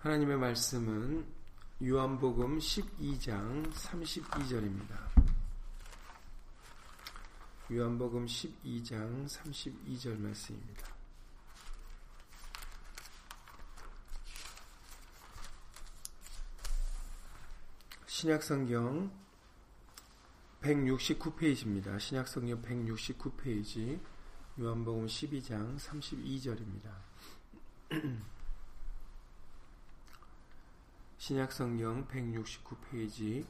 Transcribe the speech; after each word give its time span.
하나님의 0.00 0.38
말씀은 0.38 1.26
요한복음 1.86 2.58
12장 2.58 3.70
32절입니다. 3.70 4.96
요한복음 7.70 8.24
12장 8.24 9.28
32절 9.28 10.18
말씀입니다. 10.18 10.86
신약성경 18.06 19.10
169페이지입니다. 20.62 22.00
신약성경 22.00 22.62
169페이지 22.62 24.00
요한복음 24.58 25.04
12장 25.04 25.78
32절입니다. 25.78 26.90
신약성경 31.30 32.08
169페이지 32.08 33.46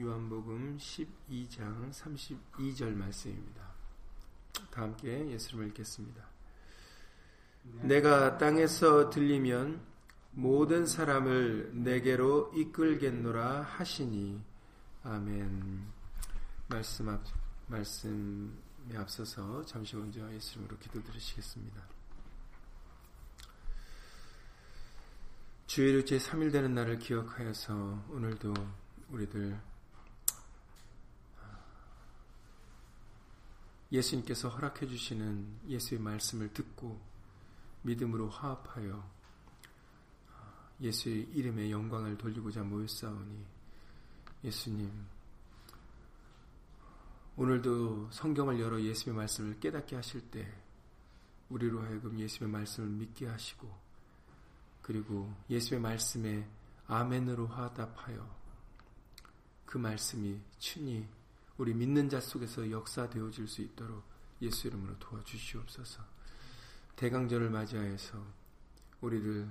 요한복음 0.00 0.78
12장 0.78 1.90
32절 1.90 2.94
말씀입니다. 2.94 3.60
다 4.70 4.80
함께 4.80 5.28
예수를 5.28 5.66
읽겠습니다. 5.66 6.24
내가 7.82 8.38
땅에서 8.38 9.10
들리면 9.10 9.82
모든 10.30 10.86
사람을 10.86 11.72
내게로 11.74 12.52
이끌겠노라 12.54 13.64
하시니 13.64 14.42
아멘. 15.02 15.86
말씀 16.68 17.06
앞 17.10 17.22
말씀에 17.66 18.96
앞서서 18.96 19.62
잠시 19.66 19.94
먼저 19.94 20.26
예수님으로 20.32 20.78
기도드리시겠습니다. 20.78 21.99
주일 25.70 26.04
제3일 26.04 26.50
되는 26.50 26.74
날을 26.74 26.98
기억하여서 26.98 28.06
오늘도 28.10 28.52
우리들 29.08 29.56
예수님께서 33.92 34.48
허락해 34.48 34.88
주시는 34.88 35.60
예수의 35.68 36.00
말씀을 36.00 36.52
듣고 36.52 37.00
믿음으로 37.82 38.30
화합하여 38.30 39.08
예수의 40.80 41.28
이름의 41.34 41.70
영광을 41.70 42.18
돌리고자 42.18 42.64
모였사오니 42.64 43.46
예수님 44.42 44.90
오늘도 47.36 48.10
성경을 48.10 48.58
열어 48.58 48.80
예수의 48.80 49.14
말씀을 49.14 49.60
깨닫게 49.60 49.94
하실 49.94 50.20
때 50.32 50.52
우리로 51.48 51.80
하여금 51.80 52.18
예수의 52.18 52.50
말씀을 52.50 52.88
믿게 52.88 53.28
하시고 53.28 53.89
그리고 54.90 55.32
예수의 55.48 55.80
말씀에 55.80 56.44
아멘으로 56.88 57.46
화답하여 57.46 58.28
그 59.64 59.78
말씀이 59.78 60.40
친히 60.58 61.06
우리 61.58 61.72
믿는 61.72 62.08
자 62.08 62.20
속에서 62.20 62.68
역사되어질 62.68 63.46
수 63.46 63.62
있도록 63.62 64.02
예수 64.42 64.66
이름으로 64.66 64.98
도와주시옵소서. 64.98 66.02
대강절을 66.96 67.50
맞이하여서 67.50 68.20
우리를 69.00 69.48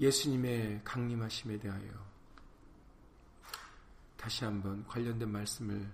예수님의 0.00 0.80
강림하심에 0.82 1.60
대하여 1.60 2.04
다시 4.16 4.44
한번 4.44 4.84
관련된 4.88 5.30
말씀을 5.30 5.88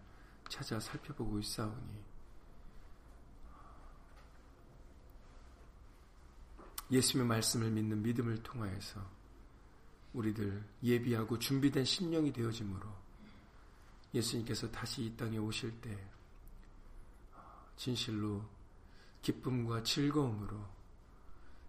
찾아 0.48 0.80
살펴보고 0.80 1.38
있사오니 1.40 2.02
예수님의 6.90 7.28
말씀을 7.28 7.70
믿는 7.70 8.02
믿음을 8.02 8.42
통하여서 8.42 9.00
우리들 10.12 10.64
예비하고 10.82 11.38
준비된 11.38 11.84
심령이 11.84 12.32
되어지므로 12.32 12.86
예수님께서 14.14 14.70
다시 14.70 15.04
이 15.04 15.16
땅에 15.16 15.36
오실 15.36 15.80
때 15.80 15.98
진실로 17.76 18.42
기쁨과 19.20 19.82
즐거움으로 19.82 20.64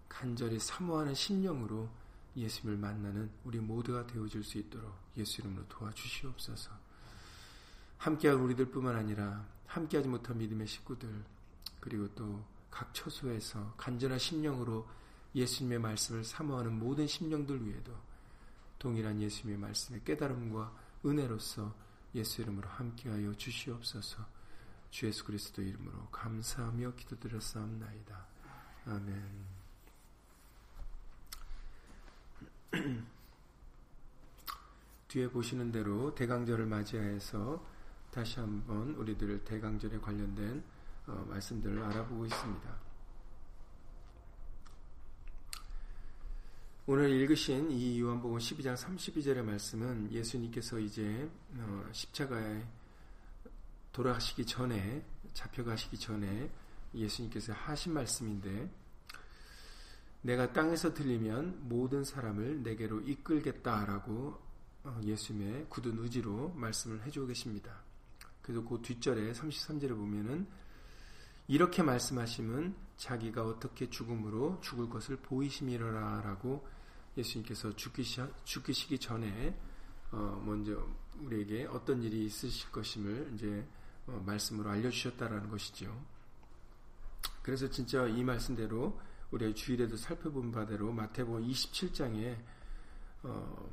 간절히 0.08 0.60
사모하는 0.60 1.14
심령으로 1.14 1.90
예수님을 2.36 2.78
만나는 2.78 3.30
우리 3.44 3.60
모두가 3.60 4.06
되어질 4.08 4.44
수 4.44 4.60
있도록 4.60 4.96
예수 5.18 5.42
이름으로 5.42 5.68
도와주시옵소서. 5.68 6.72
함께한 7.98 8.40
우리들뿐만 8.40 8.96
아니라 8.96 9.46
함께하지 9.66 10.08
못한 10.08 10.38
믿음의 10.38 10.68
식구들 10.68 11.26
그리고 11.80 12.08
또 12.14 12.58
각 12.78 12.94
처소에서 12.94 13.74
간절한 13.76 14.20
심령으로 14.20 14.88
예수님의 15.38 15.80
말씀을 15.80 16.24
사모하는 16.24 16.78
모든 16.80 17.06
심령들 17.06 17.64
위에도 17.64 17.94
동일한 18.80 19.22
예수님의 19.22 19.60
말씀의 19.60 20.04
깨달음과 20.04 20.74
은혜로서 21.06 21.74
예수 22.16 22.42
이름으로 22.42 22.68
함께하여 22.68 23.36
주시옵소서. 23.36 24.26
주 24.90 25.06
예수 25.06 25.24
그리스도 25.26 25.62
이름으로 25.62 26.08
감사하며 26.08 26.96
기도드렸사옵나이다. 26.96 28.26
아멘. 28.86 29.46
뒤에 35.08 35.30
보시는 35.30 35.72
대로 35.72 36.16
대강절을 36.16 36.66
맞이해서 36.66 37.64
다시 38.12 38.40
한번 38.40 38.96
우리들 38.96 39.44
대강절에 39.44 40.00
관련된 40.00 40.64
어, 41.06 41.26
말씀들을 41.30 41.84
알아보고 41.84 42.26
있습니다. 42.26 42.87
오늘 46.90 47.10
읽으신 47.10 47.70
이 47.70 48.00
요한복음 48.00 48.38
12장 48.38 48.74
32절의 48.78 49.44
말씀은 49.44 50.10
예수님께서 50.10 50.80
이제 50.80 51.30
어, 51.58 51.90
십자가에 51.92 52.66
돌아가시기 53.92 54.46
전에 54.46 55.04
잡혀가시기 55.34 56.00
전에 56.00 56.50
예수님께서 56.96 57.52
하신 57.52 57.94
말씀인데 57.94 58.72
내가 60.22 60.54
땅에서 60.54 60.94
들리면 60.94 61.68
모든 61.68 62.06
사람을 62.06 62.64
내게로 62.64 63.02
이끌겠다라고 63.02 64.40
어, 64.86 65.02
예수님의 65.04 65.66
굳은 65.68 65.98
의지로 66.00 66.54
말씀을 66.56 67.06
해주고 67.06 67.28
계십니다. 67.28 67.82
그래서 68.42 68.64
그 68.64 68.82
뒷절에 68.82 69.34
33절에 69.34 69.90
보면은 69.90 70.48
이렇게 71.50 71.84
말씀하시면 71.84 72.76
자기가 72.96 73.46
어떻게 73.46 73.90
죽음으로 73.90 74.62
죽을 74.62 74.90
것을 74.90 75.18
보이심이라라고 75.18 76.77
예수님께서 77.18 77.76
죽기시, 77.76 78.22
죽기 78.46 78.74
시기 78.74 79.00
전에 79.00 79.58
어, 80.12 80.42
먼저 80.46 80.88
우리에게 81.20 81.66
어떤 81.66 82.02
일이 82.04 82.26
있으실 82.26 82.72
것임을 82.72 83.32
이제 83.34 83.68
어, 84.06 84.22
말씀으로 84.26 84.70
알려주셨다라는 84.70 85.50
것이죠. 85.50 85.94
그래서 87.42 87.70
진짜 87.70 88.08
이 88.08 88.24
말씀대로 88.24 89.00
우리가 89.32 89.54
주일에도 89.54 89.98
살펴본 89.98 90.52
바대로 90.52 90.92
마태복음 90.92 91.46
27장에 91.48 92.38
어, 93.24 93.70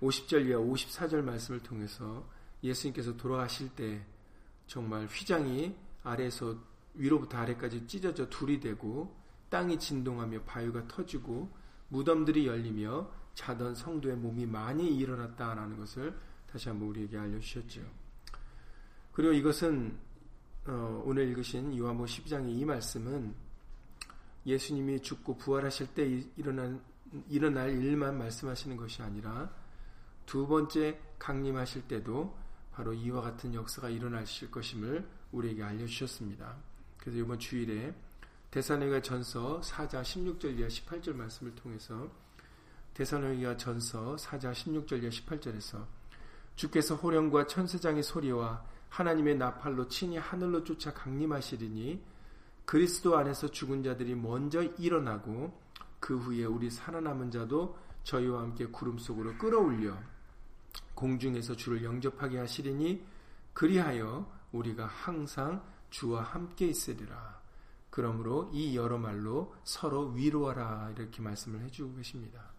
50절 0.00 0.46
이하 0.46 0.58
54절 0.58 1.22
말씀을 1.22 1.60
통해서 1.62 2.28
예수님께서 2.62 3.16
돌아가실 3.16 3.70
때 3.74 4.04
정말 4.66 5.06
휘장이 5.06 5.76
아래에서 6.02 6.56
위로부터 6.94 7.38
아래까지 7.38 7.86
찢어져 7.86 8.28
둘이 8.28 8.60
되고 8.60 9.16
땅이 9.50 9.78
진동하며 9.78 10.42
바위가 10.42 10.88
터지고 10.88 11.50
무덤들이 11.88 12.46
열리며 12.46 13.10
자던 13.34 13.74
성도의 13.74 14.16
몸이 14.16 14.46
많이 14.46 14.96
일어났다라는 14.96 15.78
것을 15.78 16.18
다시 16.50 16.68
한번 16.68 16.88
우리에게 16.88 17.16
알려주셨죠. 17.16 17.80
그리고 19.12 19.32
이것은 19.32 19.98
어, 20.66 21.02
오늘 21.04 21.28
읽으신 21.28 21.76
요한복음 21.76 22.06
12장의 22.06 22.50
이 22.50 22.64
말씀은 22.64 23.34
예수님이 24.44 25.00
죽고 25.00 25.36
부활하실 25.38 25.94
때 25.94 26.06
일어난, 26.36 26.82
일어날 27.28 27.70
일만 27.70 28.18
말씀하시는 28.18 28.76
것이 28.76 29.02
아니라 29.02 29.50
두 30.26 30.46
번째 30.46 31.00
강림하실 31.18 31.88
때도 31.88 32.36
바로 32.72 32.92
이와 32.92 33.22
같은 33.22 33.54
역사가 33.54 33.88
일어나실 33.88 34.50
것임을 34.50 35.08
우리에게 35.32 35.62
알려주셨습니다. 35.62 36.56
그래서 36.98 37.18
이번 37.18 37.38
주일에 37.38 37.94
대사로니가 38.50 39.02
전서 39.02 39.60
4장 39.60 40.02
16절 40.02 40.58
이하 40.58 40.68
18절 40.68 41.14
말씀을 41.14 41.54
통해서 41.54 42.10
대사로니가 42.94 43.56
전서 43.58 44.16
4장 44.16 44.52
16절 44.52 45.02
이하 45.02 45.10
18절에서 45.10 45.84
주께서 46.56 46.96
호령과 46.96 47.46
천사장의 47.46 48.02
소리와 48.02 48.64
하나님의 48.88 49.36
나팔로 49.36 49.88
친히 49.88 50.16
하늘로 50.16 50.64
쫓아 50.64 50.92
강림하시리니 50.94 52.02
그리스도 52.64 53.16
안에서 53.16 53.50
죽은 53.50 53.82
자들이 53.82 54.14
먼저 54.14 54.62
일어나고 54.62 55.58
그 56.00 56.16
후에 56.16 56.44
우리 56.44 56.70
살아남은 56.70 57.30
자도 57.30 57.76
저희와 58.04 58.42
함께 58.42 58.66
구름 58.66 58.98
속으로 58.98 59.36
끌어올려 59.36 59.96
공중에서 60.94 61.54
주를 61.54 61.84
영접하게 61.84 62.38
하시리니 62.38 63.04
그리하여 63.52 64.30
우리가 64.52 64.86
항상 64.86 65.62
주와 65.90 66.22
함께 66.22 66.66
있으리라. 66.66 67.37
그러므로 67.90 68.50
이 68.52 68.76
여러 68.76 68.98
말로 68.98 69.54
서로 69.64 70.08
위로하라 70.10 70.92
이렇게 70.96 71.22
말씀을 71.22 71.60
해주고 71.62 71.96
계십니다. 71.96 72.52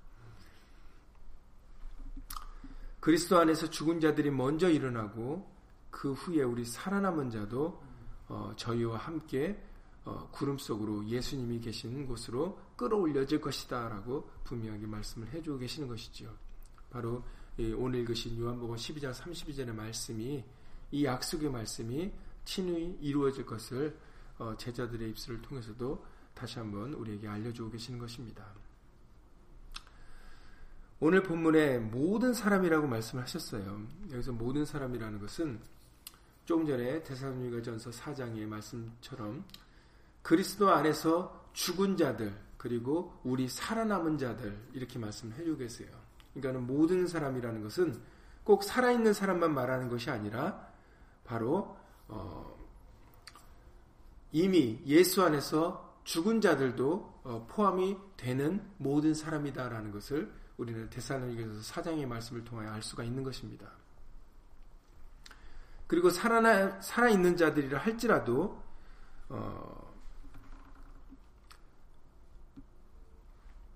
그리스도 3.00 3.40
안에서 3.40 3.70
죽은 3.70 4.00
자들이 4.00 4.30
먼저 4.30 4.70
일어나고 4.70 5.50
그 5.90 6.14
후에 6.14 6.44
우리 6.44 6.66
살아남은 6.66 7.30
자도 7.30 7.82
어, 8.28 8.54
저희와 8.56 8.98
함께 8.98 9.60
어, 10.06 10.28
구름 10.32 10.58
속으로 10.58 11.08
예수님이 11.08 11.60
계신 11.60 12.06
곳으로 12.06 12.60
끌어올려질 12.76 13.42
것이다 13.42 13.90
라고 13.90 14.30
분명하게 14.44 14.86
말씀을 14.88 15.30
해주고 15.34 15.60
계시는 15.60 15.88
것이지요. 15.88 16.30
바로 16.90 17.24
오늘 17.78 18.00
읽으신 18.00 18.40
요한복음 18.40 18.76
12장 18.76 19.14
32절의 19.14 19.74
말씀이 19.74 20.44
이 20.92 21.06
약속의 21.06 21.50
말씀이 21.52 22.12
친히 22.46 22.98
이루어질 23.02 23.46
것을 23.46 23.98
어, 23.98 24.09
제자들의 24.58 25.10
입술을 25.12 25.42
통해서도 25.42 26.06
다시 26.34 26.60
한번 26.60 26.94
우리에게 26.94 27.28
알려주고 27.28 27.72
계시는 27.72 28.00
것입니다. 28.00 28.46
오늘 31.02 31.24
본문에 31.24 31.80
모든 31.80 32.34
사람이라고 32.34 32.88
말씀하셨어요. 32.88 33.82
여기서 34.12 34.34
모든 34.34 34.66
사람이라는 34.66 35.20
것은 35.20 35.60
조금 36.46 36.66
전에 36.66 37.04
대사로니가 37.04 37.62
전서 37.62 37.90
4장의 37.90 38.46
말씀처럼 38.46 39.46
그리스도 40.22 40.70
안에서 40.72 41.50
죽은 41.54 41.96
자들 41.96 42.36
그리고 42.58 43.14
우리 43.24 43.48
살아남은 43.48 44.18
자들 44.18 44.58
이렇게 44.74 45.00
말씀해 45.00 45.44
주고 45.44 45.58
계세요. 45.58 45.90
그러니까 46.34 46.60
모든 46.60 47.08
사람이라는 47.08 47.64
것은 47.64 48.02
꼭 48.44 48.64
살아있는 48.64 49.14
사람만 49.14 49.54
말하는 49.54 49.90
것이 49.90 50.10
아니라 50.10 50.70
바로 51.24 51.78
어 52.08 52.58
이미 54.32 54.82
예수 54.86 55.24
안에서 55.24 56.00
죽은 56.04 56.42
자들도 56.42 57.22
어 57.24 57.48
포함이 57.50 57.98
되는 58.18 58.66
모든 58.78 59.14
사람이다라는 59.14 59.92
것을 59.92 60.32
우리는 60.58 60.90
데살로니가서 60.90 61.62
사장의 61.62 62.06
말씀을 62.06 62.44
통하여 62.44 62.72
알 62.72 62.82
수가 62.82 63.04
있는 63.04 63.24
것입니다. 63.24 63.72
그리고 65.88 66.12
살아나, 66.12 66.80
살아 66.82 67.10
있는 67.10 67.36
자들이라 67.36 67.80
할지라도, 67.80 68.62
어, 69.30 69.90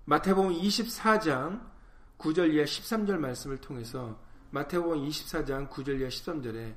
마태복음 0.04 0.52
24장 0.52 1.72
9절 2.18 2.52
이하 2.52 2.64
13절 2.64 3.16
말씀을 3.16 3.60
통해서 3.60 4.20
마태복음 4.50 5.08
24장 5.08 5.68
9절 5.70 6.00
이하 6.00 6.08
13절에 6.08 6.76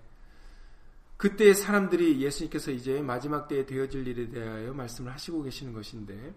그때 1.17 1.51
사람들이 1.55 2.21
예수님께서 2.21 2.69
이제 2.69 3.01
마지막 3.01 3.47
때에 3.47 3.65
되어질 3.65 4.07
일에 4.07 4.29
대하여 4.29 4.73
말씀을 4.73 5.11
하시고 5.11 5.41
계시는 5.41 5.73
것인데 5.73 6.35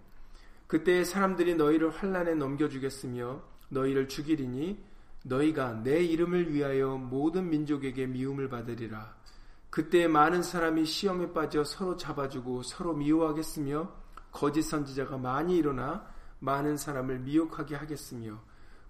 그때 0.66 1.04
사람들이 1.04 1.54
너희를 1.56 1.90
환란에 1.90 2.34
넘겨주겠으며 2.34 3.42
너희를 3.68 4.08
죽이리니 4.08 4.82
너희가 5.24 5.82
내 5.82 6.02
이름을 6.02 6.54
위하여 6.54 6.96
모든 6.96 7.50
민족에게 7.50 8.06
미움을 8.06 8.48
받으리라. 8.48 9.14
그때 9.68 10.08
많은 10.08 10.42
사람이 10.42 10.86
시험에 10.86 11.32
빠져 11.32 11.62
서로 11.62 11.96
잡아주고 11.96 12.62
서로 12.62 12.94
미워하겠으며 12.94 13.92
거짓 14.32 14.62
선지자가 14.62 15.18
많이 15.18 15.58
일어나 15.58 16.06
많은 16.38 16.78
사람을 16.78 17.20
미혹하게 17.20 17.76
하겠으며 17.76 18.40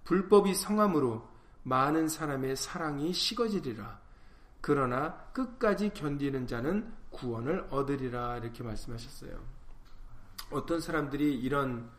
불법이 0.04 0.54
성함으로 0.54 1.28
많은 1.64 2.08
사람의 2.08 2.56
사랑이 2.56 3.12
식어지리라. 3.12 3.99
그러나 4.60 5.14
끝까지 5.32 5.90
견디는 5.90 6.46
자는 6.46 6.92
구원을 7.10 7.66
얻으리라 7.70 8.38
이렇게 8.38 8.62
말씀하셨어요. 8.62 9.40
어떤 10.50 10.80
사람들이 10.80 11.38
이런 11.38 11.90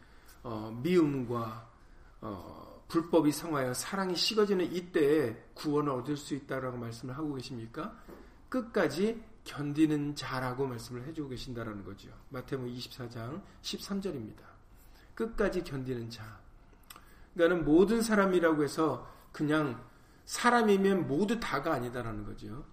어, 0.44 0.78
미움과 0.82 1.70
어, 2.22 2.84
불법이 2.88 3.32
성하여 3.32 3.74
사랑이 3.74 4.16
식어지는 4.16 4.74
이때에 4.74 5.50
구원을 5.54 5.92
얻을 5.94 6.18
수 6.18 6.36
있다라고 6.36 6.78
말씀을 6.78 7.18
하고 7.18 7.34
계십니까? 7.36 7.96
끝까지 8.50 9.24
견디는 9.44 10.16
자라고 10.16 10.68
말씀을 10.68 11.06
해주고 11.08 11.30
계신다라는 11.30 11.84
거죠. 11.86 12.10
마태복 12.30 12.68
24장 12.68 13.42
13절입니다. 13.62 14.42
끝까지 15.16 15.64
견디는 15.64 16.10
자. 16.10 16.40
그러니까는 17.34 17.66
모든 17.66 18.02
사람이라고 18.02 18.64
해서 18.64 19.10
그냥 19.32 19.82
사람이면 20.32 21.10
모두 21.10 21.42
다가 21.42 21.74
아니다라는 21.74 22.26
거죠. 22.26 22.64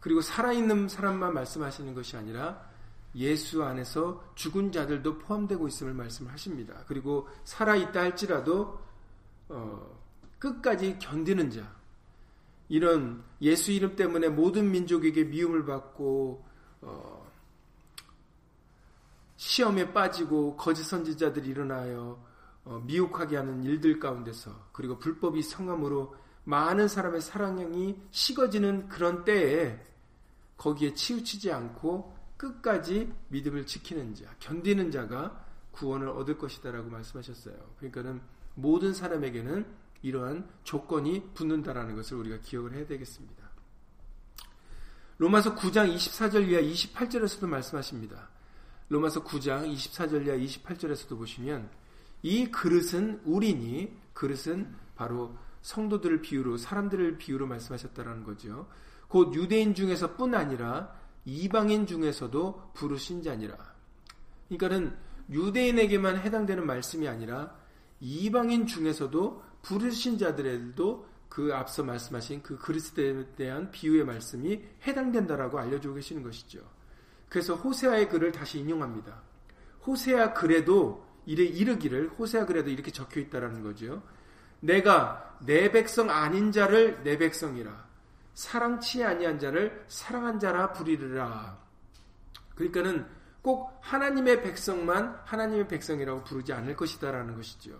그리고 0.00 0.20
살아있는 0.20 0.88
사람만 0.88 1.32
말씀하시는 1.32 1.94
것이 1.94 2.14
아니라 2.14 2.68
예수 3.14 3.64
안에서 3.64 4.22
죽은 4.34 4.70
자들도 4.70 5.20
포함되고 5.20 5.66
있음을 5.68 5.94
말씀하십니다. 5.94 6.84
그리고 6.86 7.26
살아있다 7.44 8.00
할지라도 8.00 8.82
어, 9.48 9.98
끝까지 10.38 10.98
견디는 10.98 11.50
자 11.50 11.74
이런 12.68 13.24
예수 13.40 13.72
이름 13.72 13.96
때문에 13.96 14.28
모든 14.28 14.70
민족에게 14.70 15.24
미움을 15.24 15.64
받고 15.64 16.44
어, 16.82 17.32
시험에 19.38 19.90
빠지고 19.94 20.54
거짓 20.58 20.84
선지자들이 20.84 21.48
일어나요 21.48 22.18
어, 22.18 22.31
미혹하게 22.64 23.36
하는 23.36 23.62
일들 23.64 23.98
가운데서 23.98 24.68
그리고 24.72 24.98
불법이 24.98 25.42
성함으로 25.42 26.14
많은 26.44 26.88
사람의 26.88 27.20
사랑이 27.20 28.00
식어지는 28.10 28.88
그런 28.88 29.24
때에 29.24 29.80
거기에 30.56 30.94
치우치지 30.94 31.52
않고 31.52 32.16
끝까지 32.36 33.12
믿음을 33.28 33.66
지키는 33.66 34.14
자, 34.14 34.34
견디는 34.40 34.90
자가 34.90 35.44
구원을 35.72 36.08
얻을 36.08 36.38
것이다라고 36.38 36.90
말씀하셨어요. 36.90 37.56
그러니까는 37.78 38.20
모든 38.54 38.92
사람에게는 38.92 39.66
이러한 40.02 40.48
조건이 40.64 41.32
붙는다라는 41.34 41.94
것을 41.94 42.16
우리가 42.18 42.38
기억을 42.38 42.74
해야 42.74 42.86
되겠습니다. 42.86 43.50
로마서 45.18 45.54
9장 45.54 45.94
24절 45.94 46.48
이하 46.48 46.60
28절에서도 46.60 47.46
말씀하십니다. 47.46 48.28
로마서 48.88 49.22
9장 49.22 49.72
24절 49.72 50.26
이하 50.26 50.36
28절에서도 50.36 51.16
보시면 51.16 51.70
이 52.22 52.50
그릇은 52.50 53.20
우리니 53.24 53.96
그릇은 54.12 54.74
바로 54.94 55.36
성도들을 55.62 56.22
비유로 56.22 56.56
사람들을 56.56 57.18
비유로 57.18 57.46
말씀하셨다라는 57.46 58.24
거죠. 58.24 58.68
곧 59.08 59.34
유대인 59.34 59.74
중에서뿐 59.74 60.34
아니라 60.34 60.94
이방인 61.24 61.86
중에서도 61.86 62.72
부르신 62.74 63.22
자니라. 63.22 63.56
그러니까는 64.48 64.96
유대인에게만 65.30 66.18
해당되는 66.18 66.66
말씀이 66.66 67.08
아니라 67.08 67.56
이방인 68.00 68.66
중에서도 68.66 69.42
부르신 69.62 70.18
자들에도 70.18 71.06
그 71.28 71.54
앞서 71.54 71.82
말씀하신 71.82 72.42
그 72.42 72.58
그리스도에 72.58 73.26
대한 73.36 73.70
비유의 73.70 74.04
말씀이 74.04 74.62
해당된다라고 74.86 75.58
알려주고 75.58 75.94
계시는 75.94 76.22
것이죠. 76.22 76.60
그래서 77.28 77.54
호세아의 77.54 78.10
글을 78.10 78.32
다시 78.32 78.58
인용합니다. 78.58 79.22
호세아 79.86 80.34
글에도 80.34 81.06
이래 81.26 81.44
이르기를 81.44 82.10
호세아 82.18 82.46
글에도 82.46 82.70
이렇게 82.70 82.90
적혀 82.90 83.20
있다라는 83.20 83.62
거죠. 83.62 84.02
내가 84.60 85.36
내 85.40 85.70
백성 85.70 86.10
아닌 86.10 86.52
자를 86.52 87.02
내 87.02 87.18
백성이라 87.18 87.92
사랑치 88.34 89.04
아니한 89.04 89.38
자를 89.38 89.84
사랑한 89.88 90.38
자라 90.38 90.72
부리르라. 90.72 91.58
그러니까는 92.54 93.06
꼭 93.42 93.78
하나님의 93.82 94.42
백성만 94.42 95.20
하나님의 95.24 95.68
백성이라고 95.68 96.22
부르지 96.24 96.52
않을 96.52 96.76
것이다라는 96.76 97.34
것이죠. 97.34 97.72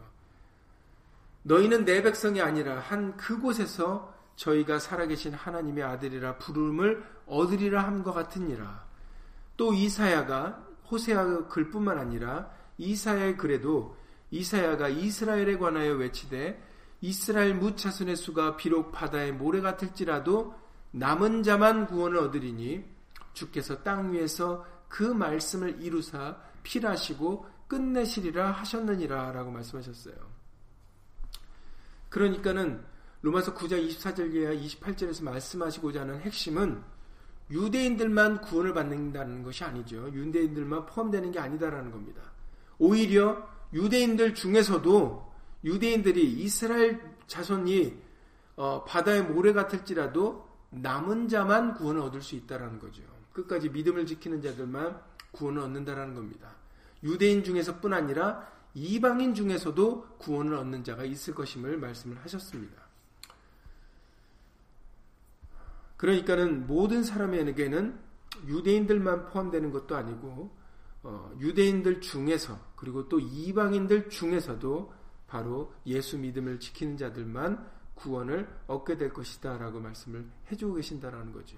너희는 1.44 1.84
내 1.84 2.02
백성이 2.02 2.40
아니라 2.40 2.78
한 2.80 3.16
그곳에서 3.16 4.12
저희가 4.36 4.78
살아계신 4.78 5.34
하나님의 5.34 5.84
아들이라 5.84 6.38
부름을 6.38 7.04
얻으리라 7.26 7.84
함과 7.84 8.12
같으니라. 8.12 8.84
또 9.56 9.72
이사야가 9.72 10.66
호세아 10.90 11.46
글뿐만 11.48 11.98
아니라 11.98 12.50
이사야의 12.78 13.36
글에도 13.36 13.96
이사야가 14.30 14.88
이스라엘에 14.88 15.58
관하여 15.58 15.94
외치되 15.94 16.60
이스라엘 17.00 17.54
무차순의 17.54 18.16
수가 18.16 18.56
비록 18.56 18.92
바다의 18.92 19.32
모래 19.32 19.60
같을지라도 19.60 20.54
남은 20.92 21.42
자만 21.42 21.86
구원을 21.86 22.18
얻으리니 22.18 22.84
주께서 23.32 23.82
땅 23.82 24.12
위에서 24.12 24.64
그 24.88 25.02
말씀을 25.02 25.82
이루사 25.82 26.36
필하시고 26.62 27.46
끝내시리라 27.66 28.52
하셨느니라 28.52 29.32
라고 29.32 29.50
말씀하셨어요. 29.50 30.14
그러니까는 32.10 32.84
로마서 33.22 33.54
9장 33.54 33.88
24절 33.88 34.34
이하 34.34 34.52
28절에서 34.52 35.24
말씀하시고자 35.24 36.02
하는 36.02 36.20
핵심은 36.20 36.82
유대인들만 37.50 38.42
구원을 38.42 38.74
받는다는 38.74 39.42
것이 39.42 39.64
아니죠. 39.64 40.10
유대인들만 40.12 40.86
포함되는 40.86 41.32
게 41.32 41.38
아니다라는 41.38 41.90
겁니다. 41.90 42.31
오히려 42.82 43.48
유대인들 43.72 44.34
중에서도 44.34 45.32
유대인들이 45.62 46.32
이스라엘 46.40 47.00
자손이 47.28 47.96
어, 48.56 48.84
바다의 48.84 49.22
모래 49.22 49.52
같을지라도 49.52 50.48
남은 50.70 51.28
자만 51.28 51.74
구원을 51.74 52.00
얻을 52.00 52.22
수 52.22 52.34
있다라는 52.34 52.80
거죠. 52.80 53.02
끝까지 53.32 53.68
믿음을 53.68 54.04
지키는 54.04 54.42
자들만 54.42 55.00
구원을 55.30 55.62
얻는다라는 55.62 56.14
겁니다. 56.14 56.56
유대인 57.04 57.44
중에서뿐 57.44 57.92
아니라 57.92 58.50
이방인 58.74 59.34
중에서도 59.34 60.16
구원을 60.18 60.54
얻는 60.54 60.82
자가 60.82 61.04
있을 61.04 61.36
것임을 61.36 61.78
말씀을 61.78 62.18
하셨습니다. 62.24 62.82
그러니까는 65.98 66.66
모든 66.66 67.04
사람에게는 67.04 67.96
유대인들만 68.48 69.26
포함되는 69.26 69.70
것도 69.70 69.94
아니고 69.94 70.50
어, 70.50 70.61
유대인들 71.40 72.00
중에서 72.00 72.58
그리고 72.76 73.08
또 73.08 73.18
이방인들 73.18 74.08
중에서도 74.08 74.92
바로 75.26 75.72
예수 75.86 76.18
믿음을 76.18 76.60
지키는 76.60 76.96
자들만 76.96 77.66
구원을 77.94 78.48
얻게 78.66 78.96
될 78.96 79.12
것이다 79.12 79.58
라고 79.58 79.80
말씀을 79.80 80.26
해주고 80.50 80.74
계신다라는 80.74 81.32
거죠. 81.32 81.56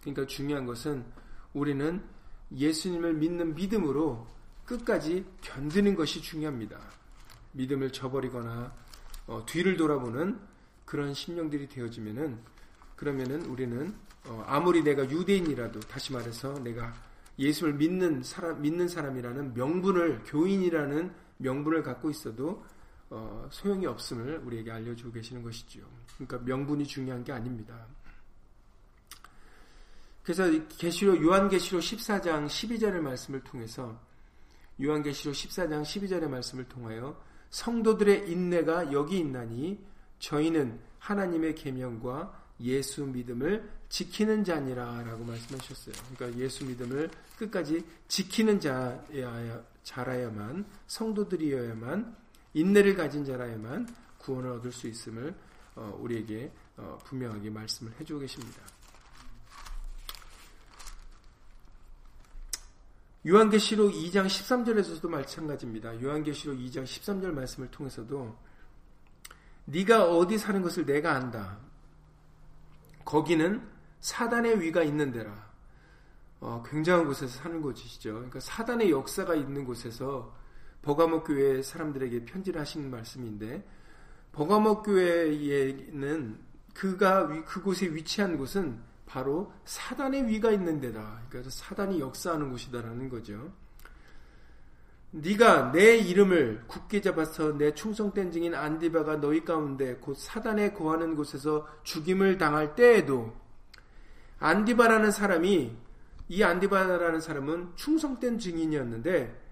그러니까 0.00 0.26
중요한 0.26 0.66
것은 0.66 1.04
우리는 1.52 2.02
예수님을 2.52 3.14
믿는 3.14 3.54
믿음으로 3.54 4.26
끝까지 4.64 5.24
견디는 5.40 5.94
것이 5.94 6.20
중요합니다. 6.20 6.78
믿음을 7.52 7.92
저버리거나 7.92 8.72
어, 9.26 9.44
뒤를 9.46 9.76
돌아보는 9.76 10.38
그런 10.84 11.12
심령들이 11.14 11.68
되어지면은 11.68 12.38
그러면은 12.96 13.44
우리는 13.46 13.94
어, 14.26 14.44
아무리 14.46 14.82
내가 14.82 15.08
유대인이라도 15.08 15.80
다시 15.80 16.12
말해서 16.12 16.58
내가 16.60 16.92
예수를 17.38 17.74
믿는 17.74 18.22
사람 18.22 18.60
믿는 18.60 18.88
사람이라는 18.88 19.54
명분을 19.54 20.24
교인이라는 20.24 21.14
명분을 21.38 21.82
갖고 21.82 22.10
있어도 22.10 22.64
어, 23.10 23.48
소용이 23.50 23.86
없음을 23.86 24.38
우리에게 24.44 24.70
알려주고 24.70 25.12
계시는 25.12 25.42
것이죠. 25.42 25.80
그러니까 26.14 26.38
명분이 26.38 26.86
중요한 26.86 27.24
게 27.24 27.32
아닙니다. 27.32 27.86
그래서 30.22 30.44
계시록 30.76 31.22
요한계시록 31.22 31.80
14장 31.80 32.46
12절의 32.46 33.00
말씀을 33.00 33.42
통해서 33.44 33.98
요한계시록 34.82 35.34
14장 35.34 35.82
12절의 35.82 36.28
말씀을 36.28 36.64
통하여 36.68 37.18
성도들의 37.48 38.30
인내가 38.30 38.92
여기 38.92 39.18
있나니 39.18 39.82
저희는 40.18 40.80
하나님의 40.98 41.54
계명과 41.54 42.47
예수 42.60 43.04
믿음을 43.06 43.68
지키는 43.88 44.44
자니라라고 44.44 45.24
말씀하셨어요. 45.24 45.94
그러니까 46.14 46.40
예수 46.40 46.64
믿음을 46.64 47.10
끝까지 47.38 47.84
지키는 48.08 48.60
자야 48.60 49.64
자라야만 49.82 50.66
성도들이어야만 50.86 52.16
인내를 52.54 52.96
가진 52.96 53.24
자라야만 53.24 53.88
구원을 54.18 54.50
얻을 54.52 54.72
수 54.72 54.88
있음을 54.88 55.34
어, 55.76 55.96
우리에게 56.00 56.52
어, 56.76 56.98
분명하게 57.04 57.50
말씀을 57.50 57.92
해주고 58.00 58.20
계십니다. 58.20 58.62
요한계시록 63.26 63.92
2장 63.92 64.26
13절에서도 64.26 65.08
마찬가지입니다. 65.08 66.00
요한계시록 66.02 66.56
2장 66.58 66.84
13절 66.84 67.32
말씀을 67.32 67.70
통해서도 67.70 68.36
네가 69.66 70.10
어디 70.10 70.38
사는 70.38 70.62
것을 70.62 70.86
내가 70.86 71.14
안다. 71.14 71.58
거기는 73.08 73.66
사단의 74.00 74.60
위가 74.60 74.82
있는 74.82 75.10
데라. 75.10 75.48
어, 76.40 76.62
굉장한 76.68 77.06
곳에서 77.06 77.38
사는 77.38 77.62
곳이시죠. 77.62 78.12
그러니까 78.12 78.38
사단의 78.38 78.90
역사가 78.90 79.34
있는 79.34 79.64
곳에서 79.64 80.36
버가목 80.82 81.24
교회 81.24 81.62
사람들에게 81.62 82.26
편지를 82.26 82.60
하신 82.60 82.90
말씀인데 82.90 83.66
버가목 84.32 84.82
교회에는 84.84 86.38
그가 86.74 87.28
그곳에 87.44 87.86
위치한 87.86 88.36
곳은 88.36 88.78
바로 89.06 89.54
사단의 89.64 90.26
위가 90.26 90.50
있는 90.50 90.78
데다. 90.78 91.22
그러니까 91.30 91.50
사단이 91.50 92.00
역사하는 92.00 92.50
곳이다라는 92.50 93.08
거죠. 93.08 93.50
네가 95.10 95.72
내 95.72 95.96
이름을 95.96 96.64
굳게 96.66 97.00
잡아서 97.00 97.56
내 97.56 97.72
충성된 97.72 98.30
증인 98.30 98.54
안디바가 98.54 99.20
너희 99.20 99.44
가운데 99.44 99.96
곧 99.96 100.14
사단에 100.14 100.74
거하는 100.74 101.14
곳에서 101.16 101.66
죽임을 101.82 102.36
당할 102.36 102.74
때에도 102.74 103.32
안디바라는 104.38 105.10
사람이 105.10 105.76
이 106.28 106.42
안디바라는 106.42 107.20
사람은 107.20 107.72
충성된 107.74 108.38
증인이었는데 108.38 109.48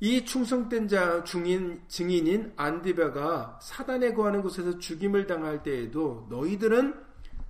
이 0.00 0.24
충성된 0.24 0.88
자 0.88 1.22
중인 1.22 1.82
증인인 1.86 2.52
안디바가 2.56 3.60
사단에 3.62 4.12
거하는 4.14 4.42
곳에서 4.42 4.78
죽임을 4.78 5.26
당할 5.26 5.62
때에도 5.62 6.26
너희들은 6.30 6.94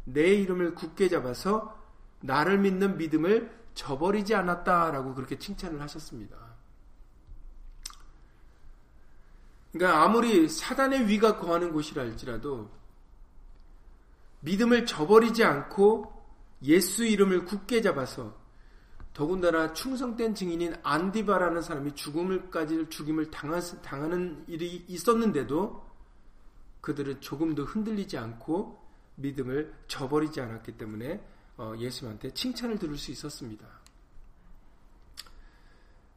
내 0.04 0.34
이름을 0.34 0.74
굳게 0.74 1.08
잡아서 1.08 1.78
나를 2.20 2.58
믿는 2.58 2.98
믿음을 2.98 3.50
저버리지 3.74 4.34
않았다라고 4.34 5.14
그렇게 5.14 5.38
칭찬을 5.38 5.80
하셨습니다. 5.80 6.49
그러니까 9.72 10.02
아무리 10.02 10.48
사단의 10.48 11.06
위가 11.06 11.38
거하는 11.38 11.72
곳이라 11.72 12.02
할지라도 12.02 12.70
믿음을 14.40 14.86
저버리지 14.86 15.44
않고 15.44 16.12
예수 16.62 17.04
이름을 17.04 17.44
굳게 17.44 17.82
잡아서 17.82 18.38
더군다나 19.12 19.72
충성된 19.72 20.34
증인인 20.34 20.74
안디바라는 20.82 21.62
사람이 21.62 21.94
죽음을까지 21.94 22.88
죽임을 22.88 23.30
당하는 23.30 24.44
일이 24.46 24.84
있었는데도 24.88 25.84
그들은 26.80 27.20
조금도 27.20 27.64
흔들리지 27.64 28.16
않고 28.16 28.80
믿음을 29.16 29.74
저버리지 29.88 30.40
않았기 30.40 30.72
때문에 30.72 31.22
어, 31.58 31.74
예수한테 31.76 32.30
칭찬을 32.30 32.78
들을 32.78 32.96
수 32.96 33.10
있었습니다. 33.10 33.66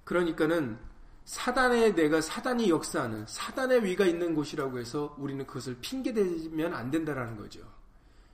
그러니까는 0.06 0.80
사단의 1.26 1.96
내가 1.96 2.22
사단이 2.22 2.70
역사하는 2.70 3.26
사단의 3.28 3.86
위가 3.86 4.06
있는 4.06 4.36
곳이라고 4.36 4.80
해서 4.80 5.16
우리는 5.18 5.46
그것을 5.46 5.78
핑계대면 5.80 6.74
안 6.74 6.92
된다라는 6.92 7.38
거죠. 7.38 7.62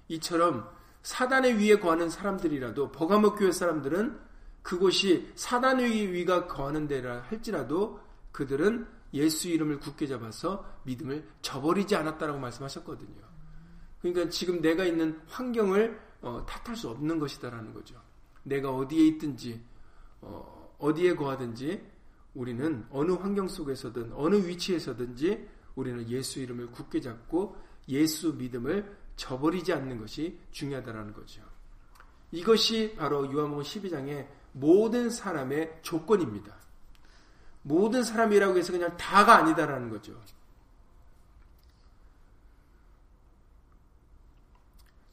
이처럼 0.08 0.70
사단의 1.04 1.58
위에 1.60 1.80
거하는 1.80 2.10
사람들이라도 2.10 2.92
버가목 2.92 3.38
교회 3.38 3.52
사람들은 3.52 4.20
그곳이 4.62 5.32
사단의 5.36 6.12
위가 6.14 6.48
거하는 6.48 6.88
데라 6.88 7.22
할지라도 7.30 8.00
그들은 8.32 8.88
예수 9.14 9.48
이름을 9.48 9.80
굳게 9.80 10.08
잡아서 10.08 10.66
믿음을 10.84 11.28
저버리지 11.42 11.96
않았다라고 11.96 12.40
말씀하셨거든요. 12.40 13.22
그러니까 14.02 14.30
지금 14.30 14.62
내가 14.62 14.86
있는 14.86 15.20
환경을 15.28 16.00
어, 16.22 16.46
탓할 16.46 16.76
수 16.76 16.90
없는 16.90 17.20
것이다라는 17.20 17.74
거죠. 17.74 17.96
내가 18.44 18.72
어디에 18.72 19.08
있든지 19.08 19.64
어, 20.22 20.76
어디에 20.80 21.16
거하든지 21.16 21.82
우리는 22.34 22.86
어느 22.92 23.12
환경 23.12 23.48
속에서든 23.48 24.14
어느 24.14 24.36
위치에서든지 24.36 25.48
우리는 25.76 26.10
예수 26.10 26.40
이름을 26.40 26.72
굳게 26.72 27.02
잡고 27.02 27.56
예수 27.88 28.34
믿음을 28.34 28.98
저버리지 29.16 29.74
않는 29.74 30.00
것이 30.00 30.40
중요하다는 30.52 31.14
거죠. 31.14 31.42
이것이 32.32 32.96
바로 32.96 33.32
요한복음 33.32 33.64
12장의 33.64 34.28
모든 34.54 35.10
사람의 35.10 35.80
조건입니다. 35.82 36.56
모든 37.64 38.04
사람이라고 38.04 38.58
해서 38.58 38.72
그냥 38.72 38.96
다가 38.98 39.38
아니다라는 39.38 39.90
거죠. 39.90 40.20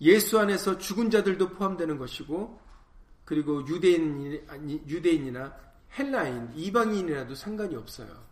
예수 0.01 0.39
안에서 0.39 0.79
죽은 0.79 1.11
자들도 1.11 1.51
포함되는 1.51 1.97
것이고 1.99 2.61
그리고 3.25 3.67
유대인 3.67 4.41
유대인이나 4.87 5.66
헬라인, 5.99 6.53
이방인이라도 6.55 7.35
상관이 7.35 7.75
없어요. 7.77 8.27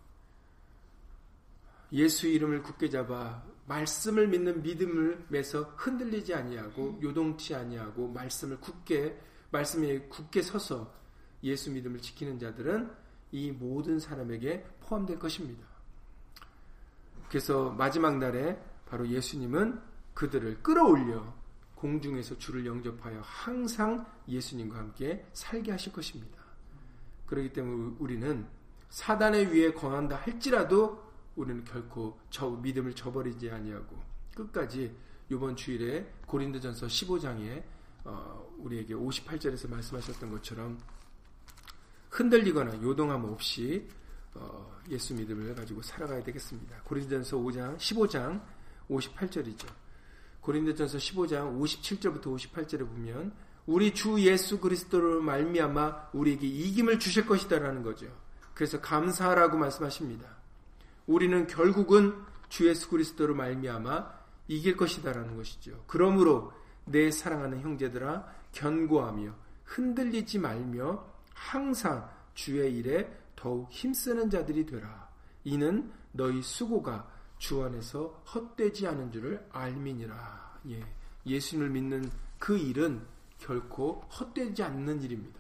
예수 1.92 2.26
이름을 2.26 2.62
굳게 2.62 2.90
잡아 2.90 3.42
말씀을 3.66 4.28
믿는 4.28 4.62
믿음을 4.62 5.26
매서 5.28 5.62
흔들리지 5.76 6.34
아니하고 6.34 6.98
요동치 7.02 7.54
아니하고 7.54 8.08
말씀을 8.08 8.60
굳게 8.60 9.18
말씀에 9.50 10.00
굳게 10.08 10.42
서서 10.42 10.92
예수 11.42 11.70
믿음을 11.70 12.00
지키는 12.00 12.38
자들은 12.38 12.90
이 13.32 13.52
모든 13.52 13.98
사람에게 13.98 14.64
포함될 14.80 15.18
것입니다. 15.18 15.66
그래서 17.28 17.70
마지막 17.70 18.18
날에 18.18 18.60
바로 18.86 19.08
예수님은 19.08 19.80
그들을 20.14 20.62
끌어올려 20.62 21.34
공중에서 21.74 22.38
주를 22.38 22.64
영접하여 22.64 23.20
항상 23.22 24.06
예수님과 24.28 24.78
함께 24.78 25.26
살게 25.32 25.72
하실 25.72 25.92
것입니다. 25.92 26.43
그렇기 27.26 27.52
때문에 27.52 27.96
우리는 27.98 28.46
사단의 28.90 29.52
위에 29.52 29.72
권한다 29.72 30.16
할지라도 30.16 31.02
우리는 31.36 31.64
결코 31.64 32.18
저 32.30 32.48
믿음을 32.50 32.94
저버리지 32.94 33.50
아니하고 33.50 33.96
끝까지 34.34 34.94
이번 35.30 35.56
주일에 35.56 36.12
고린도전서 36.26 36.86
15장에 36.86 37.62
어, 38.04 38.54
우리에게 38.58 38.94
58절에서 38.94 39.68
말씀하셨던 39.70 40.30
것처럼 40.30 40.78
흔들리거나 42.10 42.82
요동함 42.82 43.24
없이 43.24 43.88
어, 44.34 44.80
예수 44.90 45.14
믿음을 45.14 45.54
가지고 45.54 45.82
살아가야 45.82 46.22
되겠습니다. 46.22 46.82
고린도전서 46.82 47.36
5장 47.38 47.76
15장 47.78 48.42
58절이죠. 48.90 49.66
고린도전서 50.40 50.98
15장 50.98 51.58
57절부터 51.60 52.24
58절에 52.36 52.80
보면 52.80 53.32
우리 53.66 53.94
주 53.94 54.20
예수 54.20 54.60
그리스도로 54.60 55.22
말미암아 55.22 56.10
우리에게 56.12 56.46
이김을 56.46 56.98
주실 56.98 57.26
것이다라는 57.26 57.82
거죠. 57.82 58.06
그래서 58.54 58.80
감사하라고 58.80 59.56
말씀하십니다. 59.56 60.28
우리는 61.06 61.46
결국은 61.46 62.14
주 62.48 62.68
예수 62.68 62.88
그리스도로 62.88 63.34
말미암아 63.34 64.24
이길 64.48 64.76
것이다라는 64.76 65.36
것이죠. 65.36 65.82
그러므로 65.86 66.52
내 66.84 67.10
사랑하는 67.10 67.60
형제들아 67.60 68.26
견고하며 68.52 69.34
흔들리지 69.64 70.38
말며 70.38 71.04
항상 71.32 72.08
주의 72.34 72.76
일에 72.76 73.10
더욱 73.34 73.70
힘쓰는 73.70 74.30
자들이 74.30 74.66
되라. 74.66 75.08
이는 75.44 75.90
너희 76.12 76.42
수고가 76.42 77.10
주 77.38 77.62
안에서 77.62 78.22
헛되지 78.32 78.86
않은 78.86 79.12
줄을 79.12 79.44
알미니라. 79.50 80.60
예. 80.70 80.82
예수님을 81.26 81.70
믿는 81.70 82.10
그 82.38 82.56
일은 82.56 83.02
결코 83.44 84.00
헛되지 84.18 84.62
않는 84.62 85.02
일입니다. 85.02 85.38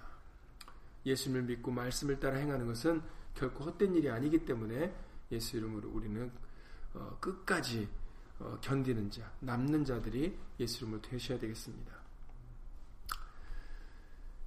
예수님을 1.06 1.42
믿고 1.44 1.70
말씀을 1.70 2.20
따라 2.20 2.36
행하는 2.36 2.66
것은 2.66 3.02
결코 3.34 3.64
헛된 3.64 3.94
일이 3.94 4.10
아니기 4.10 4.44
때문에 4.44 4.94
예수 5.32 5.56
이름으로 5.56 5.88
우리는 5.90 6.30
어, 6.92 7.16
끝까지 7.18 7.88
어, 8.38 8.58
견디는 8.60 9.10
자, 9.10 9.32
남는 9.40 9.86
자들이 9.86 10.36
예수 10.60 10.84
이름으로 10.84 11.00
되셔야 11.00 11.38
되겠습니다. 11.38 11.92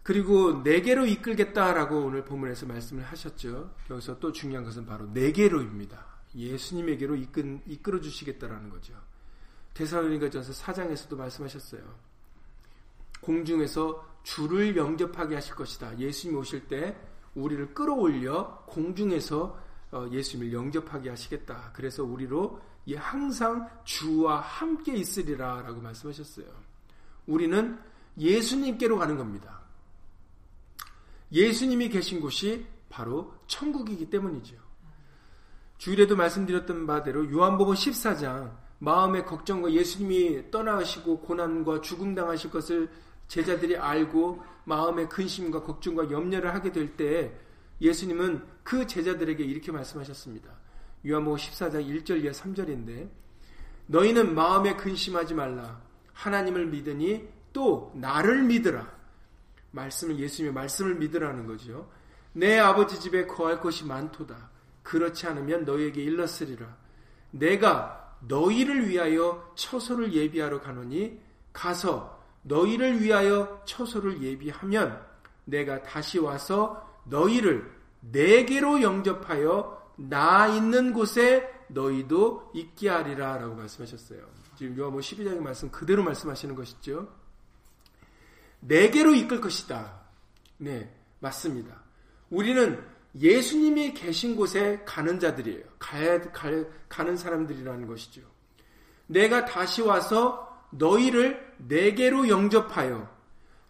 그리고 0.04 0.62
네개로 0.62 1.08
이끌겠다라고 1.08 2.06
오늘 2.06 2.24
본문에서 2.26 2.68
말씀을 2.68 3.04
하셨죠. 3.06 3.76
여기서 3.90 4.20
또 4.20 4.32
중요한 4.32 4.64
것은 4.64 4.86
바로 4.86 5.08
네개로입니다. 5.08 6.06
예수님에게로 6.36 7.16
이끌, 7.16 7.62
이끌어 7.66 8.00
주시겠다라는 8.00 8.70
거죠. 8.70 8.94
대사로니가 9.74 10.30
전서 10.30 10.54
4장에서도 10.54 11.18
말씀하셨어요. 11.18 12.07
공중에서 13.22 14.06
주를 14.24 14.76
영접하게 14.76 15.36
하실 15.36 15.56
것이다. 15.56 15.98
예수님 15.98 16.38
오실 16.38 16.68
때 16.68 16.98
우리를 17.36 17.74
끌어올려 17.74 18.64
공중에서 18.68 19.58
어, 19.92 20.08
예수님을 20.12 20.52
영접하게 20.52 21.10
하시겠다. 21.10 21.72
그래서 21.74 22.04
우리로 22.04 22.60
항상 22.96 23.70
주와 23.84 24.40
함께 24.40 24.96
있으리라 24.96 25.62
라고 25.62 25.82
말씀하셨어요. 25.82 26.46
우리는 27.26 27.80
예수님께로 28.18 28.98
가는 28.98 29.18
겁니다. 29.18 29.62
예수님이 31.32 31.90
계신 31.90 32.22
곳이 32.22 32.66
바로 32.90 33.34
천국이기 33.48 34.10
때문이죠. 34.10 34.56
주일에도 35.78 36.16
말씀드렸던 36.16 36.88
바대로 36.88 37.30
요한복음 37.32 37.76
14장 37.76 38.58
마음의 38.80 39.26
걱정과 39.26 39.72
예수님이 39.72 40.52
떠나가시고 40.52 41.20
고난과 41.22 41.82
죽음 41.82 42.16
당하실 42.16 42.52
것을 42.52 42.90
제자들이 43.27 43.77
알고 43.77 44.43
마음의 44.65 45.10
근심과 45.10 45.63
걱정과 45.63 46.12
염려를 46.12 46.53
하게 46.53 46.72
될 46.72 46.96
때 46.96 47.34
예수님은 47.81 48.43
그 48.63 48.88
제자들에게 48.88 49.43
이렇게 49.43 49.72
말씀하셨습니다. 49.72 50.50
요한복음 51.05 51.38
14장 51.38 51.86
1절 51.86 52.24
이하 52.24 52.31
3절인데 52.31 53.10
너희는 53.88 54.36
마음에 54.36 54.75
근심하지 54.75 55.34
말라. 55.34 55.81
하나님을 56.13 56.67
믿으니 56.67 57.27
또 57.53 57.91
나를 57.96 58.43
믿으라. 58.43 58.91
말씀을 59.72 60.19
예수님의 60.19 60.53
말씀을 60.53 60.96
믿으라는 60.96 61.46
거죠. 61.46 61.89
내 62.34 62.57
아버지 62.57 63.00
집에 63.00 63.25
거할 63.25 63.62
것이 63.62 63.86
많도다. 63.86 64.50
그렇지 64.84 65.27
않으면 65.27 65.65
너희에게 65.65 66.01
일렀으리라. 66.03 66.75
내가 67.31 68.15
너희를 68.22 68.89
위하여 68.89 69.51
처소를 69.55 70.13
예비하러 70.13 70.62
가노니 70.62 71.19
가서 71.53 72.17
너희를 72.48 73.01
위하여 73.01 73.62
처소를 73.66 74.22
예비하면 74.22 75.06
내가 75.46 75.82
다시 75.84 76.20
와서 76.20 77.01
너희를 77.06 77.72
내게로 78.01 78.82
영접하여 78.82 79.94
나 79.98 80.48
있는 80.48 80.94
곳에 80.94 81.51
너희도 81.70 82.51
있게 82.53 82.90
하리라 82.90 83.38
라고 83.38 83.55
말씀하셨어요. 83.55 84.20
지금 84.57 84.77
요한복 84.77 85.01
12장의 85.01 85.40
말씀 85.40 85.70
그대로 85.70 86.03
말씀하시는 86.03 86.55
것이죠. 86.55 87.07
내게로 88.60 89.14
이끌 89.14 89.42
것이다. 89.42 90.01
네, 90.57 90.94
맞습니다. 91.20 91.83
우리는 92.29 92.83
예수님이 93.20 93.94
계신 93.94 94.36
곳에 94.36 94.81
가는 94.86 95.20
자들이에요. 95.20 95.64
가야, 95.79 96.22
가, 96.31 96.50
가는 96.88 97.18
사람들이라는 97.18 97.88
것이죠. 97.88 98.22
내가 99.07 99.46
다시 99.46 99.81
와서 99.81 100.66
너희를 100.72 101.47
내게로 101.59 102.29
영접하여 102.29 103.17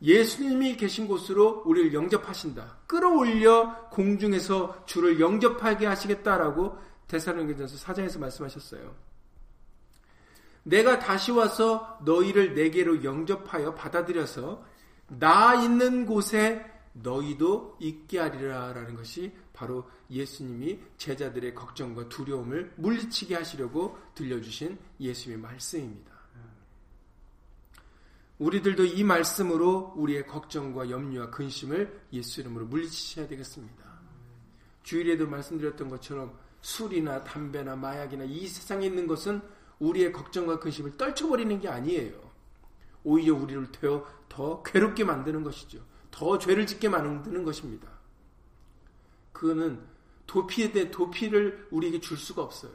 예수님이 0.02 0.78
계신 0.78 1.08
곳으로 1.08 1.63
우리를 1.65 1.93
영접하신다. 1.93 2.78
끌어올려 2.88 3.89
공중에서 3.89 4.86
주를 4.86 5.19
영접하게 5.19 5.88
하시겠다라고 5.88 6.78
대사로니전서 7.08 7.78
사장에서 7.78 8.19
말씀하셨어요. 8.19 8.95
내가 10.63 11.00
다시 11.00 11.32
와서 11.32 11.97
너희를 12.04 12.54
내게로 12.54 13.04
영접하여 13.04 13.73
받아들여서 13.73 14.63
나 15.08 15.56
있는 15.56 16.06
곳에 16.06 16.65
너희도 16.93 17.78
있게 17.80 18.19
하리라라는 18.19 18.95
것이 18.95 19.32
바로 19.54 19.89
예수님이 20.10 20.80
제자들의 20.97 21.56
걱정과 21.56 22.10
두려움을 22.10 22.73
물리치게 22.76 23.36
하시려고 23.36 23.97
들려주신 24.15 24.78
예수님의 25.00 25.41
말씀입니다. 25.41 26.17
우리들도 28.39 28.86
이 28.86 29.04
말씀으로 29.04 29.93
우리의 29.95 30.28
걱정과 30.28 30.89
염려와 30.89 31.32
근심을 31.32 32.02
예수 32.13 32.41
이름으로 32.41 32.67
물리치셔야 32.67 33.28
되겠습니다. 33.28 33.84
주일에도 34.84 35.28
말씀드렸던 35.28 35.89
것처럼 35.89 36.38
술이나 36.62 37.23
담배나 37.23 37.76
마약이나 37.76 38.26
이 38.26 38.47
세상에 38.47 38.86
있는 38.86 39.08
것은 39.08 39.41
우리의 39.80 40.12
걱정과 40.12 40.60
근심을 40.60 40.97
떨쳐버리는 40.97 41.60
게 41.60 41.67
아니에요. 41.67 42.28
오히려 43.04 43.36
우리를 43.36 43.71
더, 43.71 44.06
더 44.30 44.63
괴롭게 44.63 45.04
만드는 45.04 45.43
것이죠. 45.43 45.84
더 46.12 46.38
죄를 46.38 46.67
짓게 46.67 46.89
만드는 46.89 47.43
것입니다. 47.43 47.88
그거는 49.34 49.82
도피에 50.26 50.71
대해 50.71 50.91
도피를 50.91 51.67
우리에게 51.71 52.00
줄 52.00 52.17
수가 52.17 52.43
없어요. 52.43 52.73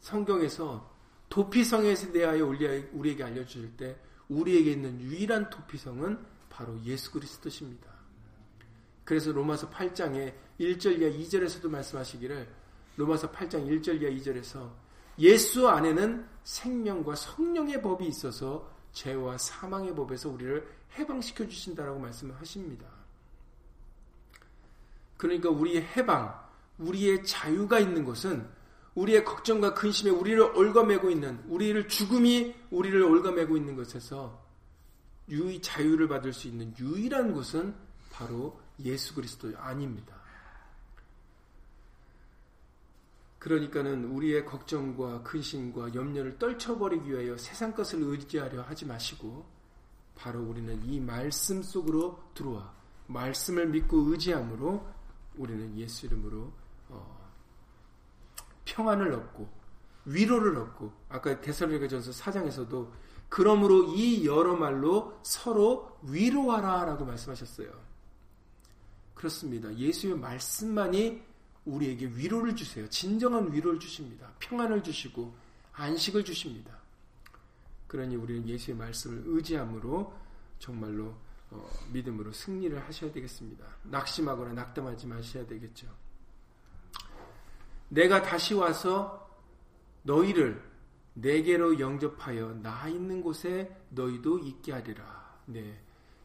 성경에서 0.00 0.97
도피성에 1.28 1.94
대하여 2.12 2.46
우리에게 2.46 3.22
알려주실 3.22 3.76
때 3.76 3.96
우리에게 4.28 4.72
있는 4.72 5.00
유일한 5.00 5.48
도피성은 5.50 6.18
바로 6.48 6.78
예수 6.84 7.10
그리스도십니다. 7.12 7.88
그래서 9.04 9.32
로마서 9.32 9.70
8장에 9.70 10.34
1절 10.60 11.00
이하 11.00 11.10
2절에서도 11.10 11.68
말씀하시기를 11.68 12.48
로마서 12.96 13.30
8장 13.30 13.66
1절 13.66 14.02
이하 14.02 14.10
2절에서 14.10 14.70
예수 15.20 15.68
안에는 15.68 16.26
생명과 16.44 17.14
성령의 17.14 17.80
법이 17.82 18.06
있어서 18.06 18.70
죄와 18.92 19.38
사망의 19.38 19.94
법에서 19.94 20.28
우리를 20.28 20.68
해방시켜 20.98 21.46
주신다라고 21.46 21.98
말씀을 21.98 22.34
하십니다. 22.36 22.86
그러니까 25.16 25.50
우리의 25.50 25.82
해방, 25.82 26.48
우리의 26.78 27.24
자유가 27.24 27.78
있는 27.78 28.04
것은 28.04 28.48
우리의 28.98 29.24
걱정과 29.24 29.74
근심에 29.74 30.10
우리를 30.10 30.40
얽어매고 30.42 31.10
있는 31.10 31.40
우리를 31.46 31.86
죽음이 31.86 32.54
우리를 32.70 33.00
얽어매고 33.00 33.56
있는 33.56 33.76
것에서 33.76 34.44
유의 35.28 35.62
자유를 35.62 36.08
받을 36.08 36.32
수 36.32 36.48
있는 36.48 36.74
유일한 36.78 37.32
곳은 37.32 37.74
바로 38.10 38.60
예수 38.80 39.14
그리스도 39.14 39.56
아닙니다. 39.56 40.16
그러니까는 43.38 44.06
우리의 44.06 44.44
걱정과 44.44 45.22
근심과 45.22 45.94
염려를 45.94 46.38
떨쳐버리기 46.38 47.12
위하여 47.12 47.36
세상 47.36 47.72
것을 47.72 48.02
의지하려 48.02 48.62
하지 48.62 48.84
마시고 48.84 49.46
바로 50.16 50.42
우리는 50.42 50.84
이 50.84 50.98
말씀 50.98 51.62
속으로 51.62 52.20
들어와 52.34 52.74
말씀을 53.06 53.68
믿고 53.68 54.10
의지함으로 54.10 54.84
우리는 55.36 55.76
예수 55.78 56.06
이름으로 56.06 56.52
어, 56.88 57.17
평안을 58.68 59.12
얻고 59.12 59.48
위로를 60.04 60.56
얻고 60.58 60.92
아까 61.08 61.40
데살로니가전서 61.40 62.10
4장에서도 62.12 62.90
그러므로 63.28 63.94
이 63.94 64.26
여러 64.26 64.56
말로 64.56 65.18
서로 65.22 65.98
위로하라라고 66.02 67.04
말씀하셨어요. 67.04 67.68
그렇습니다. 69.14 69.74
예수의 69.74 70.16
말씀만이 70.16 71.22
우리에게 71.64 72.06
위로를 72.06 72.56
주세요. 72.56 72.88
진정한 72.88 73.52
위로를 73.52 73.78
주십니다. 73.78 74.32
평안을 74.38 74.82
주시고 74.82 75.34
안식을 75.72 76.24
주십니다. 76.24 76.78
그러니 77.86 78.16
우리는 78.16 78.48
예수의 78.48 78.76
말씀을 78.76 79.22
의지함으로 79.26 80.12
정말로 80.58 81.14
어, 81.50 81.70
믿음으로 81.92 82.32
승리를 82.32 82.78
하셔야 82.86 83.10
되겠습니다. 83.12 83.64
낙심하거나 83.84 84.52
낙담하지 84.52 85.06
마셔야 85.06 85.46
되겠죠. 85.46 85.86
내가 87.88 88.22
다시 88.22 88.54
와서 88.54 89.28
너희를 90.02 90.62
내게로 91.14 91.80
영접하여 91.80 92.60
나 92.62 92.88
있는 92.88 93.22
곳에 93.22 93.76
너희도 93.90 94.38
있게 94.38 94.72
하리라. 94.72 95.38
네. 95.46 95.80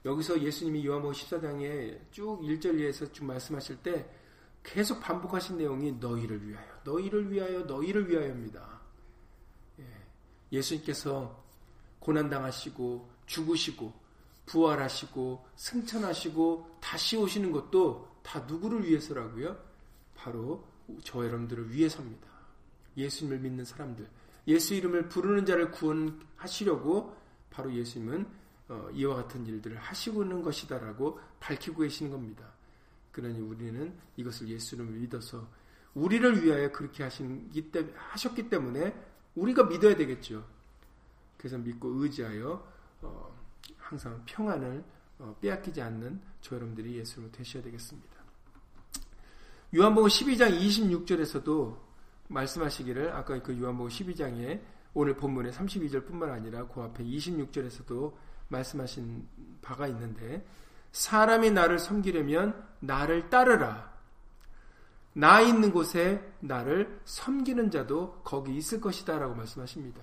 여기서 0.05 0.41
예수님이 0.41 0.85
요한복음 0.85 1.13
14장에 1.13 2.11
쭉 2.11 2.41
1절 2.41 2.75
위에서 2.75 3.11
쭉 3.11 3.25
말씀하실 3.25 3.77
때 3.77 4.09
계속 4.61 4.99
반복하신 4.99 5.57
내용이 5.57 5.93
너희를 5.93 6.47
위하여, 6.47 6.67
너희를 6.83 7.31
위하여, 7.31 7.61
너희를 7.61 8.09
위하여입니다. 8.09 8.81
예. 9.79 9.85
예수님께서 10.51 11.43
고난당하시고 11.99 13.09
죽으시고 13.25 13.93
부활하시고 14.45 15.45
승천하시고 15.55 16.77
다시 16.81 17.17
오시는 17.17 17.51
것도 17.51 18.09
다 18.23 18.41
누구를 18.41 18.85
위해서라고요? 18.85 19.57
바로 20.15 20.65
저 21.03 21.25
여러분들을 21.25 21.71
위해서입니다. 21.71 22.27
예수님을 22.97 23.39
믿는 23.39 23.65
사람들, 23.65 24.07
예수 24.47 24.73
이름을 24.73 25.09
부르는 25.09 25.45
자를 25.45 25.71
구원하시려고 25.71 27.15
바로 27.49 27.73
예수님은 27.73 28.43
어, 28.69 28.89
이와 28.93 29.15
같은 29.15 29.45
일들을 29.45 29.77
하시고 29.77 30.23
있는 30.23 30.41
것이다라고 30.41 31.19
밝히고 31.39 31.81
계시는 31.81 32.11
겁니다. 32.11 32.51
그러니 33.11 33.39
우리는 33.39 33.93
이것을 34.15 34.47
예수를 34.47 34.85
믿어서 34.85 35.47
우리를 35.93 36.43
위하여 36.43 36.71
그렇게 36.71 37.03
때문에, 37.71 37.93
하셨기 37.95 38.49
때문에 38.49 38.95
우리가 39.35 39.65
믿어야 39.65 39.95
되겠죠. 39.95 40.45
그래서 41.37 41.57
믿고 41.57 41.89
의지하여 41.89 42.65
어, 43.01 43.37
항상 43.77 44.21
평안을 44.25 44.83
어, 45.19 45.35
빼앗기지 45.39 45.81
않는 45.81 46.21
저 46.41 46.55
여러분들이 46.55 46.97
예수로 46.97 47.31
되셔야 47.31 47.61
되겠습니다. 47.63 48.22
요한복음 49.75 50.07
12장 50.07 50.55
26절에서도 50.59 51.75
말씀하시기를 52.27 53.11
아까 53.13 53.41
그 53.41 53.59
요한복음 53.59 53.89
12장에 53.89 54.61
오늘 54.93 55.15
본문의 55.15 55.51
32절뿐만 55.51 56.29
아니라 56.29 56.67
그 56.67 56.79
앞에 56.79 57.03
26절에서도 57.03 58.13
말씀하신 58.49 59.27
바가 59.63 59.87
있는데 59.87 60.45
사람이 60.91 61.49
나를 61.49 61.79
섬기려면 61.79 62.63
나를 62.81 63.31
따르라. 63.31 63.91
나 65.13 65.41
있는 65.41 65.71
곳에 65.71 66.21
나를 66.39 67.01
섬기는 67.05 67.71
자도 67.71 68.21
거기 68.23 68.55
있을 68.55 68.79
것이다 68.79 69.17
라고 69.17 69.33
말씀하십니다. 69.33 70.01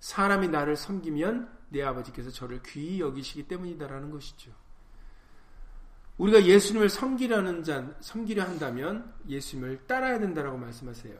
사람이 0.00 0.48
나를 0.48 0.76
섬기면 0.76 1.50
내 1.68 1.82
아버지께서 1.82 2.30
저를 2.30 2.62
귀히 2.64 3.00
여기시기 3.00 3.46
때문이다라는 3.46 4.10
것이죠. 4.10 4.52
우리가 6.18 6.44
예수님을 6.44 6.88
섬기려는 6.88 7.62
자, 7.62 7.94
섬기려 8.00 8.42
한다면 8.42 9.12
예수님을 9.28 9.86
따라야 9.86 10.18
된다라고 10.18 10.56
말씀하세요. 10.56 11.14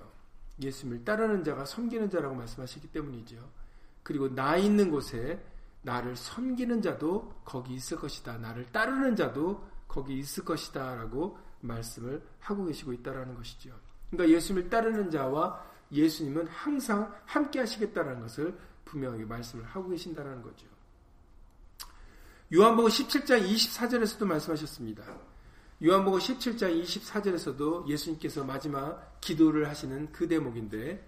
예수님을 0.61 1.05
따르는 1.05 1.45
자가 1.45 1.65
섬기는 1.67 2.09
자라고 2.09 2.35
말씀하시기 2.35 2.89
때문이죠. 2.89 3.37
그리고 4.03 4.35
나 4.35 4.57
있는 4.57 4.91
곳에 4.91 5.45
나를 5.83 6.17
섬기는 6.17 6.81
자도 6.81 7.33
거기 7.45 7.75
있을 7.75 7.99
것이다. 7.99 8.39
나를 8.39 8.67
따르는 8.73 9.17
자도 9.17 9.67
거기 9.87 10.19
있을 10.19 10.45
것이다. 10.45 10.95
라고 10.95 11.39
말씀을 11.61 12.23
하고 12.41 12.65
계시고 12.65 12.93
있다라는 12.95 13.35
것이죠. 13.35 13.79
그러니까 14.11 14.35
예수님을 14.37 14.71
따르는 14.71 15.11
자와 15.11 15.63
예수님은 15.93 16.49
항상 16.49 17.15
함께 17.25 17.61
하시겠다라는 17.61 18.23
것을 18.23 18.59
분명하게 18.85 19.25
말씀을 19.25 19.65
하고 19.65 19.89
계신다는 19.91 20.43
거죠. 20.43 20.67
요한복음 22.55 22.89
17장 22.89 23.45
24절에서도 23.45 24.25
말씀하셨습니다. 24.25 25.03
요한복음 25.85 26.21
17장 26.21 26.81
24절에서도 26.81 27.89
예수님께서 27.89 28.45
마지막 28.45 29.21
기도를 29.21 29.69
하시는 29.69 30.13
그 30.13 30.29
대목인데 30.29 31.05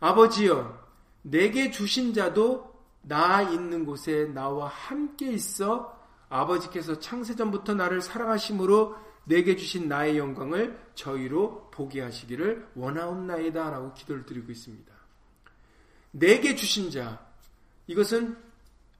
아버지여 0.00 0.76
내게 1.22 1.70
주신 1.70 2.12
자도 2.12 2.74
나 3.02 3.42
있는 3.42 3.84
곳에 3.84 4.24
나와 4.24 4.66
함께 4.66 5.30
있어 5.30 5.96
아버지께서 6.28 6.98
창세전부터 6.98 7.74
나를 7.74 8.00
사랑하심으로 8.00 8.96
내게 9.22 9.54
주신 9.54 9.86
나의 9.86 10.18
영광을 10.18 10.84
저희로 10.96 11.70
보게 11.70 12.00
하시기를 12.00 12.70
원하옵나이다 12.74 13.70
라고 13.70 13.94
기도를 13.94 14.26
드리고 14.26 14.50
있습니다. 14.50 14.92
내게 16.10 16.56
주신 16.56 16.90
자 16.90 17.24
이것은 17.86 18.45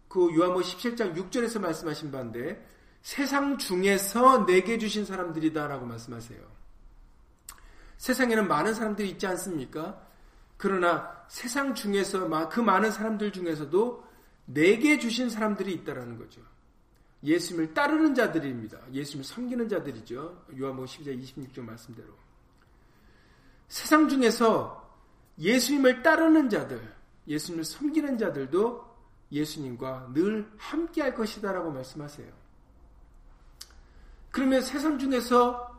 그 0.09 0.35
요한복 0.35 0.63
17장 0.63 1.17
6절에서 1.17 1.61
말씀하신 1.61 2.11
바인데 2.11 2.65
세상 3.03 3.59
중에서 3.59 4.47
내게 4.47 4.79
주신 4.79 5.05
사람들이다라고 5.05 5.87
말씀하세요. 5.87 6.41
세상에는 7.99 8.49
많은 8.49 8.75
사람들이 8.75 9.11
있지 9.11 9.27
않습니까? 9.27 10.05
그러나 10.57 11.25
세상 11.29 11.75
중에서 11.75 12.29
그 12.49 12.61
많은 12.61 12.91
사람들 12.91 13.33
중에서도 13.33 14.05
내게 14.47 14.99
주신 14.99 15.29
사람들이 15.29 15.73
있다라는 15.73 16.19
거죠. 16.19 16.41
예수님을 17.25 17.75
따르는 17.75 18.15
자들입니다. 18.15 18.79
예수님을 18.93 19.25
섬기는 19.25 19.69
자들이죠. 19.69 20.47
요한복음 20.59 20.87
12장 20.87 21.23
26절 21.23 21.61
말씀대로. 21.63 22.09
세상 23.69 24.09
중에서 24.09 24.87
예수님을 25.39 26.03
따르는 26.03 26.49
자들, 26.49 26.95
예수님을 27.27 27.65
섬기는 27.65 28.19
자들도 28.19 28.96
예수님과 29.33 30.11
늘 30.15 30.51
함께 30.57 31.03
할 31.03 31.15
것이다라고 31.15 31.71
말씀하세요. 31.71 32.33
그러면 34.31 34.63
세상 34.63 34.99
중에서 34.99 35.75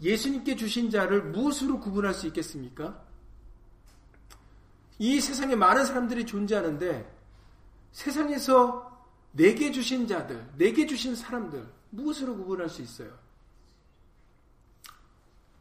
예수님께 0.00 0.56
주신 0.56 0.90
자를 0.90 1.22
무엇으로 1.24 1.80
구분할 1.80 2.14
수 2.14 2.26
있겠습니까? 2.28 3.02
이 4.98 5.20
세상에 5.20 5.56
많은 5.56 5.84
사람들이 5.84 6.24
존재하는데 6.24 7.12
세상에서 7.92 8.96
내게 9.32 9.70
주신 9.72 10.06
자들, 10.06 10.52
내게 10.56 10.86
주신 10.86 11.14
사람들 11.14 11.66
무엇으로 11.90 12.36
구분할 12.36 12.68
수 12.68 12.82
있어요? 12.82 13.18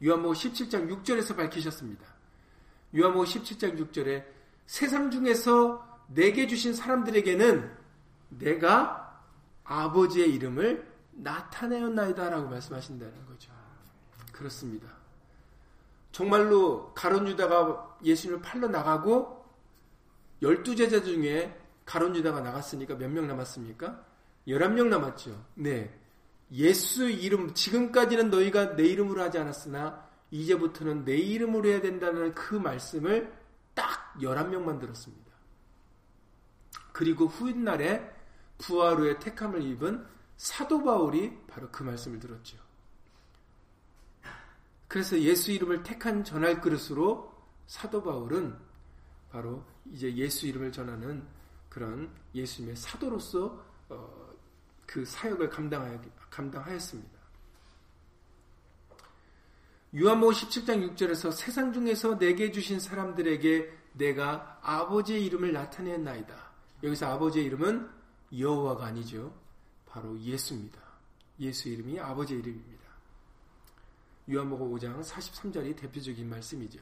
요한복음 0.03 0.35
17장 0.35 1.03
6절에서 1.03 1.35
밝히셨습니다. 1.35 2.05
요한복음 2.95 3.25
17장 3.25 3.77
6절에 3.79 4.25
세상 4.65 5.11
중에서 5.11 5.94
내게 6.07 6.47
주신 6.47 6.73
사람들에게는 6.73 7.71
내가 8.29 9.21
아버지의 9.63 10.33
이름을 10.33 10.93
나타내었나이다라고 11.11 12.49
말씀하신다는 12.49 13.25
거죠. 13.25 13.51
그렇습니다. 14.31 14.87
정말로 16.11 16.93
가론 16.93 17.27
유다가 17.27 17.97
예수님을 18.03 18.41
팔러 18.41 18.67
나가고 18.67 19.45
열두 20.41 20.75
제자 20.75 21.01
중에 21.03 21.57
가론 21.85 22.15
유다가 22.15 22.41
나갔으니까 22.41 22.95
몇 22.95 23.09
명 23.09 23.27
남았습니까? 23.27 24.03
11명 24.47 24.87
남았죠. 24.87 25.45
네. 25.55 25.93
예수 26.51 27.09
이름 27.09 27.53
지금까지는 27.53 28.29
너희가 28.29 28.75
내 28.75 28.83
이름으로 28.85 29.21
하지 29.21 29.39
않았으나 29.39 30.05
이제부터는 30.31 31.03
내 31.05 31.17
이름으로 31.17 31.67
해야 31.69 31.81
된다는 31.81 32.33
그 32.35 32.55
말씀을 32.55 33.33
딱 33.73 34.13
11명만 34.19 34.79
들었습니다. 34.79 35.24
그리고 36.95 37.27
후인날에 37.27 38.10
후에 38.62 39.19
택함을 39.19 39.62
입은 39.63 40.08
사도 40.38 40.81
바울이 40.81 41.38
바로 41.45 41.69
그 41.69 41.84
말씀을 41.84 42.21
들었죠. 42.21 42.58
그래서 44.88 45.19
예수 45.19 45.51
이름을 45.51 45.84
택한 45.84 46.23
전할 46.23 46.62
그릇으로 46.62 47.34
사도 47.67 48.01
바울은 48.01 48.58
바로 49.29 49.65
이제 49.91 50.15
예수 50.15 50.47
이름을 50.47 50.71
전하는 50.71 51.27
그런 51.67 52.10
예수님의 52.34 52.77
사도로서 52.77 53.62
어, 53.89 54.34
그 54.86 55.03
사역을 55.03 55.49
감당하였습니다. 56.29 57.19
유한복음 59.93 60.34
17장 60.34 60.95
6절에서 60.95 61.34
세상 61.34 61.73
중에서 61.73 62.17
내게 62.17 62.53
주신 62.53 62.79
사람들에게 62.79 63.79
내가 63.95 64.60
아버지의 64.62 65.25
이름을 65.25 65.51
나타냈나이다. 65.51 66.44
여기서 66.83 67.07
아버지의 67.07 67.45
이름은 67.45 67.89
여호와가 68.38 68.85
아니죠. 68.85 69.33
바로 69.85 70.19
예수입니다. 70.19 70.79
예수 71.39 71.69
이름이 71.69 71.99
아버지의 71.99 72.39
이름입니다. 72.41 72.85
요한복음 74.31 74.73
5장 74.73 75.03
43절이 75.03 75.77
대표적인 75.77 76.27
말씀이죠. 76.27 76.79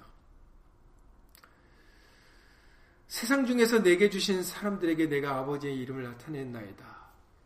세상 3.07 3.45
중에서 3.45 3.83
내게 3.83 4.09
주신 4.09 4.41
사람들에게 4.41 5.07
내가 5.07 5.37
아버지의 5.37 5.77
이름을 5.79 6.03
나타냈나이다. 6.03 6.83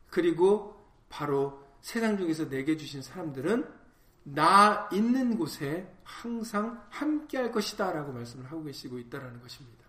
그리고 0.09 0.81
바로 1.09 1.61
세상 1.81 2.17
중에서 2.17 2.47
내게 2.47 2.77
주신 2.77 3.01
사람들은 3.01 3.67
나 4.23 4.89
있는 4.91 5.37
곳에 5.37 5.93
항상 6.03 6.85
함께 6.89 7.37
할 7.37 7.51
것이다 7.51 7.91
라고 7.91 8.11
말씀을 8.11 8.45
하고 8.45 8.63
계시고 8.63 8.99
있다라는 8.99 9.41
것입니다. 9.41 9.86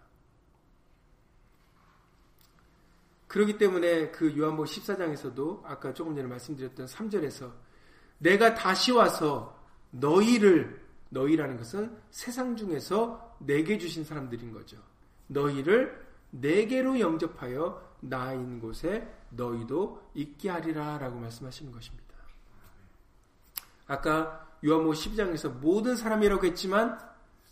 그렇기 3.29 3.59
때문에 3.59 4.11
그 4.11 4.37
요한복 4.37 4.67
14장에서도 4.67 5.63
아까 5.65 5.93
조금 5.93 6.17
전에 6.17 6.27
말씀드렸던 6.27 6.87
3절에서 6.87 7.53
내가 8.19 8.55
다시 8.55 8.91
와서 8.91 9.57
너희를 9.91 10.83
너희라는 11.11 11.57
것은 11.59 11.97
세상 12.11 12.57
중에서 12.57 13.37
내게 13.39 13.79
주신 13.79 14.05
사람들인 14.05 14.53
거죠. 14.53 14.77
너희를 15.29 16.07
내게로 16.31 16.99
영접하여 16.99 17.97
나 18.01 18.33
있는 18.33 18.61
곳에 18.61 19.07
너희도 19.31 20.11
있게 20.15 20.51
하리라 20.51 20.99
라고 20.99 21.19
말씀하시는 21.19 21.71
것입니다. 21.71 22.09
아까 23.87 24.49
요한복 24.65 24.95
12장에서 24.95 25.51
모든 25.61 25.97
사람이라고 25.97 26.47
했지만 26.47 26.99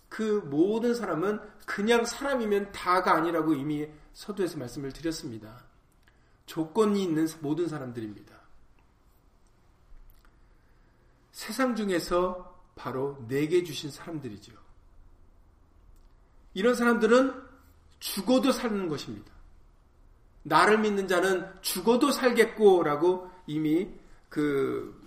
그 0.08 0.42
모든 0.46 0.94
사람은 0.94 1.40
그냥 1.66 2.04
사람이면 2.04 2.72
다가 2.72 3.14
아니라고 3.14 3.54
이미 3.54 3.88
서두에서 4.16 4.56
말씀을 4.56 4.92
드렸습니다. 4.92 5.62
조건이 6.46 7.02
있는 7.02 7.28
모든 7.40 7.68
사람들입니다. 7.68 8.34
세상 11.32 11.76
중에서 11.76 12.58
바로 12.74 13.22
내게 13.28 13.62
주신 13.62 13.90
사람들이죠. 13.90 14.52
이런 16.54 16.74
사람들은 16.74 17.42
죽어도 18.00 18.52
사는 18.52 18.88
것입니다. 18.88 19.30
나를 20.44 20.78
믿는 20.78 21.08
자는 21.08 21.46
죽어도 21.60 22.10
살겠고라고 22.10 23.30
이미 23.46 23.90
그 24.30 24.98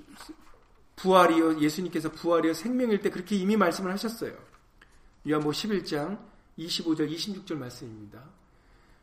부활이요 0.98 1.62
예수님께서 1.62 2.12
부활이요 2.12 2.54
생명일 2.54 3.02
때 3.02 3.10
그렇게 3.10 3.36
이미 3.36 3.58
말씀을 3.58 3.92
하셨어요. 3.92 4.38
요한복 5.28 5.54
11장 5.54 6.24
25절 6.60 7.12
26절 7.12 7.58
말씀입니다. 7.58 8.39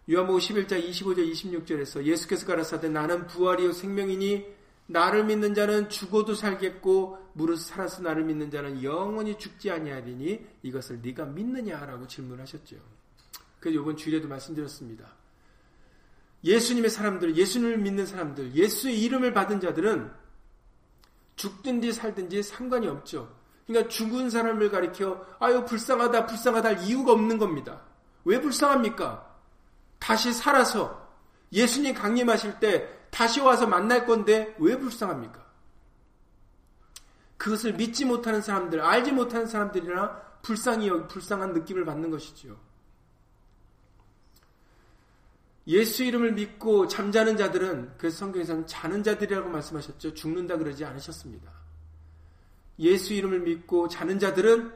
요한복 0.08 0.38
11장 0.38 0.88
25절 0.88 1.30
26절에서 1.32 2.04
예수께서 2.04 2.46
가라사대 2.46 2.88
나는 2.88 3.26
부활이요 3.26 3.72
생명이니 3.72 4.46
나를 4.86 5.24
믿는 5.24 5.52
자는 5.52 5.88
죽어도 5.88 6.34
살겠고 6.34 7.18
무릇 7.32 7.58
살아서 7.58 8.02
나를 8.02 8.22
믿는 8.22 8.50
자는 8.50 8.84
영원히 8.84 9.36
죽지 9.36 9.70
아니하리니 9.70 10.46
이것을 10.62 11.00
네가 11.02 11.24
믿느냐라고 11.24 12.06
질문하셨죠. 12.06 12.76
그래서 13.58 13.80
이번 13.80 13.96
주일에도 13.96 14.28
말씀드렸습니다. 14.28 15.08
예수님의 16.44 16.90
사람들, 16.90 17.36
예수님을 17.36 17.78
믿는 17.78 18.06
사람들, 18.06 18.54
예수의 18.54 19.02
이름을 19.02 19.32
받은 19.32 19.58
자들은 19.58 20.12
죽든지 21.34 21.92
살든지 21.92 22.44
상관이 22.44 22.86
없죠. 22.86 23.34
그러니까 23.66 23.88
죽은 23.88 24.30
사람을 24.30 24.70
가리켜 24.70 25.26
아유 25.40 25.64
불쌍하다 25.64 26.26
불쌍하다 26.26 26.68
할 26.68 26.82
이유가 26.84 27.10
없는 27.10 27.38
겁니다. 27.38 27.82
왜 28.24 28.40
불쌍합니까? 28.40 29.25
다시 30.06 30.32
살아서 30.32 31.04
예수님 31.52 31.92
강림하실 31.92 32.60
때 32.60 32.88
다시 33.10 33.40
와서 33.40 33.66
만날 33.66 34.06
건데 34.06 34.54
왜 34.60 34.78
불쌍합니까? 34.78 35.44
그것을 37.36 37.72
믿지 37.72 38.04
못하는 38.04 38.40
사람들, 38.40 38.80
알지 38.80 39.10
못하는 39.10 39.48
사람들이나 39.48 40.22
불쌍히 40.42 40.90
불쌍한 41.08 41.54
느낌을 41.54 41.84
받는 41.84 42.12
것이지요. 42.12 42.56
예수 45.66 46.04
이름을 46.04 46.34
믿고 46.34 46.86
잠자는 46.86 47.36
자들은 47.36 47.94
그래서 47.98 48.18
성경에서는 48.18 48.68
자는 48.68 49.02
자들이라고 49.02 49.48
말씀하셨죠. 49.48 50.14
죽는다 50.14 50.56
그러지 50.56 50.84
않으셨습니다. 50.84 51.50
예수 52.78 53.12
이름을 53.12 53.40
믿고 53.40 53.88
자는 53.88 54.20
자들은 54.20 54.72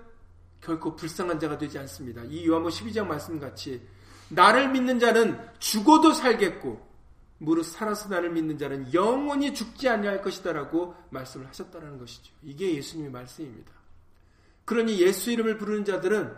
결코 0.60 0.96
불쌍한 0.96 1.38
자가 1.38 1.56
되지 1.56 1.78
않습니다. 1.78 2.24
이 2.24 2.48
요한복 2.48 2.72
12장 2.72 3.06
말씀 3.06 3.38
같이 3.38 3.80
나를 4.30 4.70
믿는 4.70 4.98
자는 4.98 5.38
죽어도 5.58 6.12
살겠고 6.12 6.88
무릇 7.38 7.64
살아서 7.64 8.08
나를 8.08 8.30
믿는 8.30 8.58
자는 8.58 8.92
영원히 8.92 9.54
죽지 9.54 9.88
아니할 9.88 10.22
것이다라고 10.22 10.94
말씀을 11.10 11.48
하셨다는 11.48 11.98
것이죠. 11.98 12.32
이게 12.42 12.74
예수님의 12.76 13.10
말씀입니다. 13.10 13.72
그러니 14.64 15.00
예수 15.00 15.30
이름을 15.30 15.58
부르는 15.58 15.84
자들은 15.84 16.36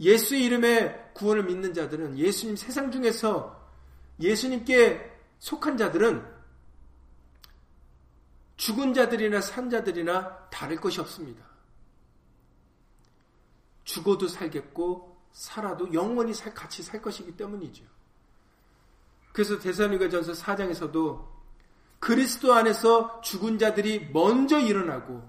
예수의 0.00 0.44
이름에 0.44 1.10
구원을 1.14 1.44
믿는 1.44 1.72
자들은 1.74 2.18
예수님 2.18 2.56
세상 2.56 2.90
중에서 2.90 3.70
예수님께 4.20 5.10
속한 5.38 5.76
자들은 5.76 6.26
죽은 8.56 8.94
자들이나 8.94 9.40
산 9.40 9.70
자들이나 9.70 10.48
다를 10.50 10.76
것이 10.76 11.00
없습니다. 11.00 11.44
죽어도 13.84 14.28
살겠고 14.28 15.11
살아도 15.32 15.92
영원히 15.92 16.34
살, 16.34 16.54
같이 16.54 16.82
살 16.82 17.00
것이기 17.00 17.36
때문이죠. 17.36 17.84
그래서 19.32 19.58
대사니가 19.58 20.08
전서 20.10 20.32
4장에서도 20.32 21.24
그리스도 21.98 22.52
안에서 22.52 23.20
죽은 23.22 23.58
자들이 23.58 24.10
먼저 24.12 24.58
일어나고 24.58 25.22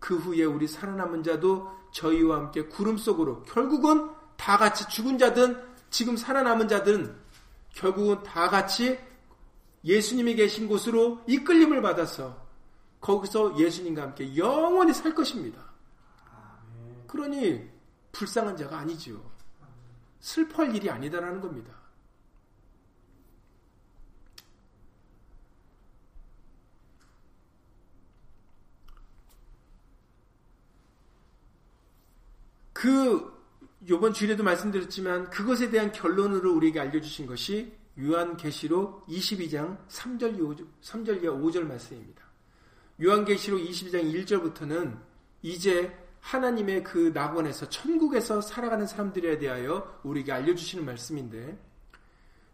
그 0.00 0.16
후에 0.16 0.44
우리 0.44 0.66
살아남은 0.66 1.22
자도 1.22 1.70
저희와 1.92 2.36
함께 2.36 2.64
구름 2.64 2.96
속으로 2.96 3.42
결국은 3.44 4.10
다 4.36 4.56
같이 4.56 4.88
죽은 4.88 5.18
자든 5.18 5.62
지금 5.90 6.16
살아남은 6.16 6.68
자든 6.68 7.16
결국은 7.70 8.22
다 8.22 8.48
같이 8.48 8.98
예수님이 9.84 10.34
계신 10.34 10.66
곳으로 10.66 11.20
이끌림을 11.26 11.82
받아서 11.82 12.42
거기서 13.00 13.58
예수님과 13.58 14.02
함께 14.02 14.34
영원히 14.36 14.92
살 14.94 15.14
것입니다. 15.14 15.62
그러니 17.06 17.68
불쌍한 18.12 18.56
자가 18.56 18.78
아니지요. 18.78 19.33
슬퍼할 20.24 20.74
일이 20.74 20.88
아니다라는 20.88 21.38
겁니다. 21.38 21.70
그 32.72 33.32
요번 33.86 34.14
주일에도 34.14 34.42
말씀드렸지만 34.42 35.28
그것에 35.28 35.70
대한 35.70 35.92
결론으로 35.92 36.54
우리에게 36.54 36.80
알려주신 36.80 37.26
것이 37.26 37.76
요한계시록 38.00 39.06
22장 39.06 39.86
3절, 39.88 40.38
5절, 40.38 40.66
3절 40.80 41.22
5절 41.22 41.64
말씀입니다. 41.64 42.24
요한계시록 43.02 43.60
22장 43.60 44.10
1절부터는 44.24 44.98
이제 45.42 46.03
하나님의 46.24 46.82
그 46.82 47.10
낙원에서 47.12 47.68
천국에서 47.68 48.40
살아가는 48.40 48.86
사람들에 48.86 49.38
대하여 49.38 50.00
우리에게 50.04 50.32
알려주시는 50.32 50.84
말씀인데 50.84 51.58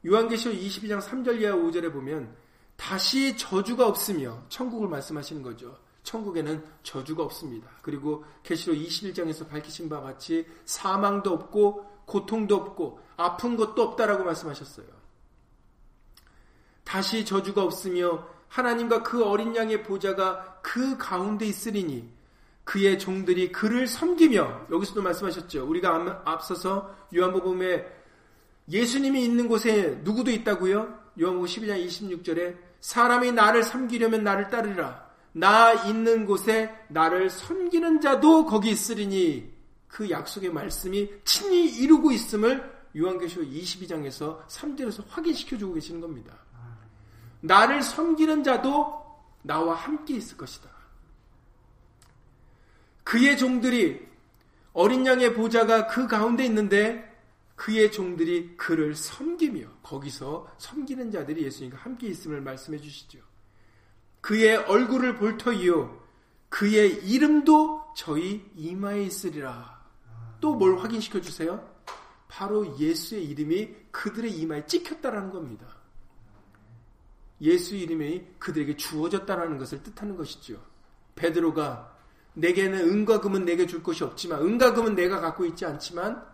요한계시록 0.04 0.58
22장 0.58 1.00
3절 1.00 1.40
이하 1.40 1.54
5절에 1.54 1.92
보면 1.92 2.34
다시 2.76 3.36
저주가 3.36 3.86
없으며 3.86 4.42
천국을 4.48 4.88
말씀하시는 4.88 5.42
거죠. 5.42 5.78
천국에는 6.02 6.64
저주가 6.82 7.22
없습니다. 7.22 7.68
그리고 7.82 8.24
계시록 8.42 8.76
21장에서 8.76 9.48
밝히신 9.48 9.88
바와 9.88 10.02
같이 10.02 10.46
사망도 10.64 11.32
없고 11.32 12.04
고통도 12.06 12.56
없고 12.56 12.98
아픈 13.16 13.56
것도 13.56 13.82
없다라고 13.82 14.24
말씀하셨어요. 14.24 14.86
다시 16.82 17.24
저주가 17.24 17.62
없으며 17.62 18.26
하나님과 18.48 19.04
그 19.04 19.24
어린 19.24 19.54
양의 19.54 19.84
보좌가 19.84 20.58
그 20.60 20.96
가운데 20.98 21.46
있으리니 21.46 22.19
그의 22.64 22.98
종들이 22.98 23.50
그를 23.50 23.86
섬기며 23.86 24.66
여기서도 24.70 25.02
말씀하셨죠. 25.02 25.66
우리가 25.66 26.22
앞서서 26.24 26.94
요한복음에 27.14 27.86
예수님이 28.70 29.24
있는 29.24 29.48
곳에 29.48 30.00
누구도 30.04 30.30
있다고요? 30.30 31.00
요한복음 31.20 31.46
12장 31.46 31.84
26절에 31.86 32.56
사람이 32.80 33.32
나를 33.32 33.62
섬기려면 33.62 34.22
나를 34.22 34.50
따르라. 34.50 35.10
나 35.32 35.72
있는 35.72 36.26
곳에 36.26 36.74
나를 36.88 37.30
섬기는 37.30 38.00
자도 38.00 38.46
거기 38.46 38.70
있으리니 38.70 39.52
그 39.86 40.08
약속의 40.08 40.52
말씀이 40.52 41.10
친히 41.24 41.66
이루고 41.66 42.12
있음을 42.12 42.80
요한계시록 42.96 43.48
22장에서 43.48 44.46
3절에서 44.46 45.04
확인시켜 45.08 45.56
주고 45.58 45.74
계시는 45.74 46.00
겁니다. 46.00 46.34
나를 47.40 47.82
섬기는 47.82 48.44
자도 48.44 49.00
나와 49.42 49.74
함께 49.74 50.14
있을 50.16 50.36
것이다. 50.36 50.69
그의 53.04 53.36
종들이 53.36 54.08
어린 54.72 55.06
양의 55.06 55.34
보좌가 55.34 55.86
그 55.88 56.06
가운데 56.06 56.44
있는데 56.44 57.08
그의 57.56 57.92
종들이 57.92 58.56
그를 58.56 58.94
섬기며 58.94 59.66
거기서 59.82 60.54
섬기는 60.58 61.10
자들이 61.10 61.44
예수님과 61.44 61.76
함께 61.78 62.08
있음을 62.08 62.40
말씀해 62.40 62.78
주시죠. 62.78 63.18
그의 64.20 64.56
얼굴을 64.56 65.16
볼 65.16 65.36
터이요 65.36 66.00
그의 66.48 67.04
이름도 67.06 67.92
저희 67.96 68.44
이마에 68.56 69.02
있으리라. 69.02 69.80
또 70.40 70.54
뭘 70.54 70.78
확인시켜 70.78 71.20
주세요? 71.20 71.68
바로 72.28 72.78
예수의 72.78 73.24
이름이 73.26 73.74
그들의 73.90 74.32
이마에 74.32 74.64
찍혔다라는 74.66 75.30
겁니다. 75.30 75.66
예수 77.40 77.74
이름이 77.74 78.24
그들에게 78.38 78.76
주어졌다라는 78.76 79.58
것을 79.58 79.82
뜻하는 79.82 80.16
것이죠. 80.16 80.62
베드로가 81.14 81.96
내게는 82.40 82.80
은과 82.88 83.20
금은 83.20 83.44
내게 83.44 83.66
줄 83.66 83.82
것이 83.82 84.02
없지만 84.02 84.40
은과 84.40 84.72
금은 84.74 84.94
내가 84.94 85.20
갖고 85.20 85.44
있지 85.44 85.64
않지만 85.66 86.24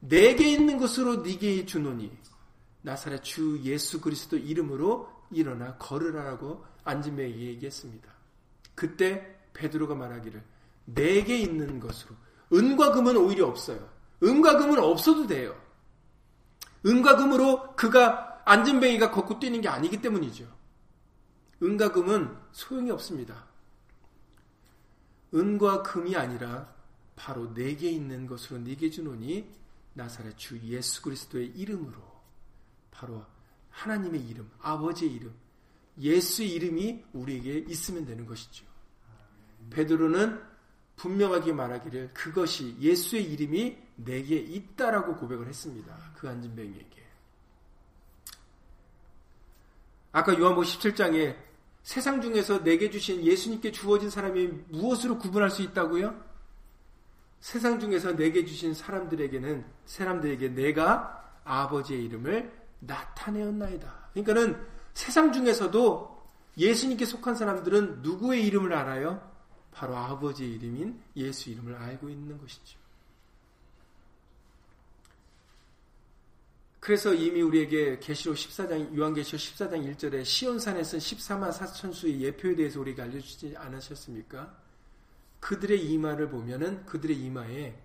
내게 0.00 0.48
있는 0.50 0.78
것으로 0.78 1.22
네게 1.22 1.66
주노니 1.66 2.10
나사렛 2.82 3.22
주 3.22 3.60
예수 3.62 4.00
그리스도 4.00 4.36
이름으로 4.36 5.08
일어나 5.30 5.76
걸으라라고 5.76 6.64
안진매에게 6.84 7.40
얘기했습니다. 7.46 8.08
그때 8.74 9.36
베드로가 9.54 9.94
말하기를 9.94 10.42
내게 10.84 11.38
있는 11.38 11.80
것으로 11.80 12.14
은과 12.52 12.92
금은 12.92 13.16
오히려 13.16 13.46
없어요. 13.46 13.88
은과 14.22 14.58
금은 14.58 14.78
없어도 14.78 15.26
돼요. 15.26 15.60
은과 16.84 17.16
금으로 17.16 17.74
그가 17.74 18.40
안전뱅이가 18.44 19.10
걷고 19.10 19.40
뛰는 19.40 19.60
게 19.60 19.68
아니기 19.68 20.00
때문이죠. 20.00 20.46
은과 21.62 21.90
금은 21.90 22.36
소용이 22.52 22.90
없습니다. 22.92 23.45
은과 25.34 25.82
금이 25.82 26.16
아니라 26.16 26.74
바로 27.16 27.52
내게 27.54 27.90
있는 27.90 28.26
것으로 28.26 28.60
네게 28.60 28.90
주노니 28.90 29.50
나사렛 29.94 30.36
주 30.36 30.58
예수 30.60 31.02
그리스도의 31.02 31.48
이름으로 31.48 31.98
바로 32.90 33.24
하나님의 33.70 34.20
이름, 34.26 34.50
아버지의 34.60 35.12
이름, 35.12 35.34
예수의 35.98 36.50
이름이 36.52 37.04
우리에게 37.12 37.70
있으면 37.70 38.04
되는 38.04 38.26
것이죠. 38.26 38.66
베드로는 39.70 40.40
분명하게 40.96 41.52
말하기를 41.52 42.14
그것이 42.14 42.76
예수의 42.80 43.24
이름이 43.32 43.76
내게 43.96 44.36
있다라고 44.36 45.16
고백을 45.16 45.46
했습니다. 45.46 46.12
그 46.14 46.28
안진뱅이에게. 46.28 47.06
아까 50.12 50.38
요한복음 50.38 50.64
17장에 50.64 51.36
세상 51.86 52.20
중에서 52.20 52.64
내게 52.64 52.90
주신 52.90 53.22
예수님께 53.22 53.70
주어진 53.70 54.10
사람이 54.10 54.48
무엇으로 54.70 55.18
구분할 55.18 55.50
수 55.50 55.62
있다고요? 55.62 56.20
세상 57.38 57.78
중에서 57.78 58.16
내게 58.16 58.44
주신 58.44 58.74
사람들에게는 58.74 59.64
사람들에게 59.84 60.48
내가 60.48 61.40
아버지의 61.44 62.04
이름을 62.06 62.52
나타내었나이다. 62.80 64.10
그러니까는 64.14 64.66
세상 64.94 65.32
중에서도 65.32 66.26
예수님께 66.58 67.04
속한 67.04 67.36
사람들은 67.36 68.02
누구의 68.02 68.44
이름을 68.48 68.72
알아요? 68.74 69.22
바로 69.70 69.96
아버지의 69.96 70.54
이름인 70.54 71.00
예수 71.14 71.50
이름을 71.50 71.76
알고 71.76 72.08
있는 72.08 72.36
것이죠. 72.40 72.80
그래서 76.86 77.12
이미 77.12 77.42
우리에게 77.42 77.98
계시록 77.98 78.36
14장 78.36 78.96
요한계시록 78.96 79.40
14장 79.40 79.96
1절에 79.96 80.24
시온산에 80.24 80.84
쓴 80.84 81.00
14만 81.00 81.50
4천 81.50 81.92
수의 81.92 82.22
예표에 82.22 82.54
대해서 82.54 82.78
우리가 82.78 83.02
알려주지 83.02 83.56
않으셨습니까? 83.56 84.56
그들의 85.40 85.84
이마를 85.84 86.28
보면은 86.28 86.86
그들의 86.86 87.18
이마에 87.18 87.76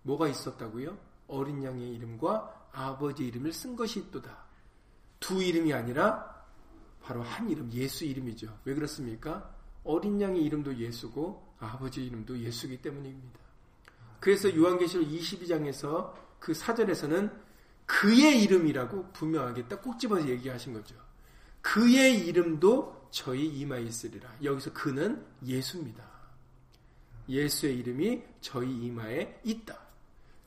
뭐가 0.00 0.28
있었다고요? 0.28 0.96
어린 1.26 1.62
양의 1.62 1.92
이름과 1.96 2.70
아버지 2.72 3.26
이름을 3.26 3.52
쓴 3.52 3.76
것이 3.76 3.98
있도다. 3.98 4.46
두 5.20 5.42
이름이 5.42 5.74
아니라 5.74 6.46
바로 7.02 7.22
한 7.22 7.50
이름 7.50 7.70
예수 7.72 8.06
이름이죠. 8.06 8.60
왜 8.64 8.72
그렇습니까? 8.72 9.54
어린 9.84 10.18
양의 10.18 10.42
이름도 10.42 10.74
예수고 10.78 11.54
아버지 11.58 12.06
이름도 12.06 12.38
예수기 12.38 12.80
때문입니다. 12.80 13.40
그래서 14.20 14.56
요한계시록 14.56 15.06
22장에서 15.06 16.14
그 16.38 16.54
사절에서는 16.54 17.46
그의 17.88 18.42
이름이라고 18.42 19.12
분명하게 19.12 19.66
딱 19.66 19.82
꼭 19.82 19.98
집어서 19.98 20.28
얘기하신 20.28 20.74
거죠. 20.74 20.94
그의 21.62 22.26
이름도 22.26 23.08
저희 23.10 23.46
이마에 23.46 23.82
있으리라. 23.82 24.30
여기서 24.44 24.72
그는 24.72 25.24
예수입니다. 25.44 26.04
예수의 27.28 27.78
이름이 27.78 28.22
저희 28.40 28.70
이마에 28.86 29.40
있다. 29.42 29.78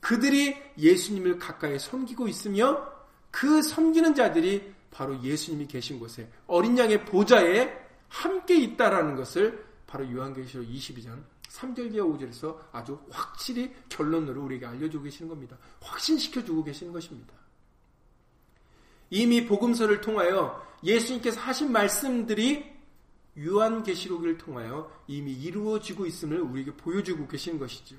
그들이 0.00 0.56
예수님을 0.78 1.38
가까이 1.38 1.78
섬기고 1.78 2.28
있으며 2.28 2.88
그 3.30 3.62
섬기는 3.62 4.14
자들이 4.14 4.72
바로 4.90 5.20
예수님이 5.22 5.66
계신 5.66 5.98
곳에 5.98 6.30
어린 6.46 6.78
양의 6.78 7.04
보좌에 7.04 7.72
함께 8.08 8.56
있다라는 8.56 9.16
것을 9.16 9.64
바로 9.86 10.10
요한계시록 10.10 10.66
22장 10.66 11.22
3절기와 11.52 12.18
5절에서 12.18 12.58
아주 12.72 12.98
확실히 13.10 13.74
결론으로 13.88 14.44
우리에게 14.44 14.66
알려주고 14.66 15.04
계시는 15.04 15.28
겁니다. 15.28 15.56
확신시켜주고 15.80 16.64
계시는 16.64 16.92
것입니다. 16.92 17.34
이미 19.10 19.46
복음서를 19.46 20.00
통하여 20.00 20.66
예수님께서 20.82 21.40
하신 21.40 21.70
말씀들이 21.70 22.72
요한계시록을 23.38 24.38
통하여 24.38 24.90
이미 25.06 25.32
이루어지고 25.32 26.06
있음을 26.06 26.40
우리에게 26.40 26.74
보여주고 26.74 27.28
계신 27.28 27.58
것이죠. 27.58 27.96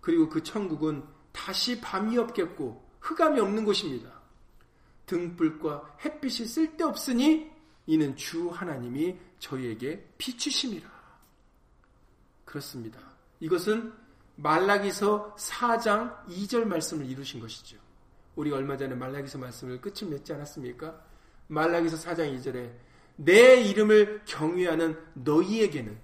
그리고 0.00 0.28
그 0.28 0.42
천국은 0.42 1.04
다시 1.32 1.80
밤이 1.80 2.16
없겠고 2.18 2.84
흑암이 3.00 3.40
없는 3.40 3.64
곳입니다. 3.64 4.20
등불과 5.06 5.98
햇빛이 6.04 6.46
쓸데없으니 6.46 7.50
이는 7.86 8.16
주 8.16 8.48
하나님이 8.50 9.16
저희에게 9.38 10.12
비추심이라. 10.18 10.95
그렇습니다. 12.46 12.98
이것은 13.40 13.92
말라기서 14.36 15.36
4장 15.36 16.26
2절 16.26 16.64
말씀을 16.64 17.04
이루신 17.04 17.40
것이죠. 17.40 17.76
우리가 18.36 18.56
얼마 18.56 18.76
전에 18.76 18.94
말라기서 18.94 19.38
말씀을 19.38 19.80
끝을 19.80 20.08
맺지 20.08 20.32
않았습니까? 20.32 20.98
말라기서 21.48 21.96
4장 21.96 22.38
2절에 22.38 22.72
내 23.16 23.60
이름을 23.60 24.22
경외하는 24.26 24.98
너희에게는 25.14 25.98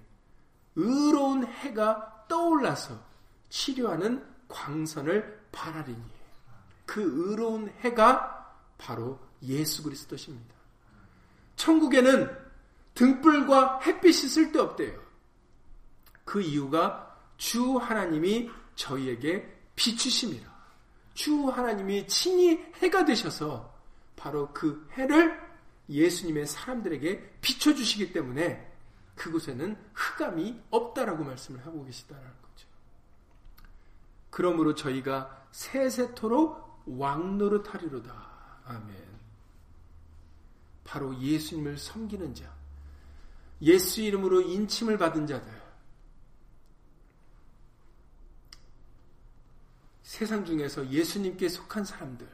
의로운 0.76 1.46
해가 1.46 2.26
떠올라서 2.28 3.02
치료하는 3.50 4.24
광선을 4.48 5.48
바라리니 5.52 6.02
그 6.86 7.02
의로운 7.02 7.68
해가 7.80 8.56
바로 8.78 9.18
예수 9.42 9.82
그리스도십니다. 9.82 10.54
천국에는 11.56 12.30
등불과 12.94 13.80
햇빛이 13.80 14.28
쓸데없대요. 14.28 15.01
그 16.24 16.40
이유가 16.40 17.18
주 17.36 17.76
하나님이 17.76 18.50
저희에게 18.74 19.60
비추심이라. 19.74 20.52
주 21.14 21.48
하나님이 21.48 22.06
친히 22.06 22.58
해가 22.76 23.04
되셔서 23.04 23.72
바로 24.16 24.52
그 24.52 24.88
해를 24.92 25.40
예수님의 25.88 26.46
사람들에게 26.46 27.38
비춰주시기 27.40 28.12
때문에 28.12 28.72
그곳에는 29.14 29.76
흑암이 29.92 30.62
없다라고 30.70 31.24
말씀을 31.24 31.64
하고 31.66 31.84
계시다는 31.84 32.22
거죠. 32.22 32.68
그러므로 34.30 34.74
저희가 34.74 35.46
세세토록 35.50 36.82
왕노릇 36.86 37.72
하리로다. 37.72 38.12
아멘. 38.64 39.12
바로 40.84 41.18
예수님을 41.18 41.78
섬기는 41.78 42.34
자, 42.34 42.52
예수 43.60 44.00
이름으로 44.00 44.40
인침을 44.40 44.98
받은 44.98 45.26
자들, 45.26 45.61
세상 50.12 50.44
중에서 50.44 50.90
예수님께 50.90 51.48
속한 51.48 51.86
사람들, 51.86 52.28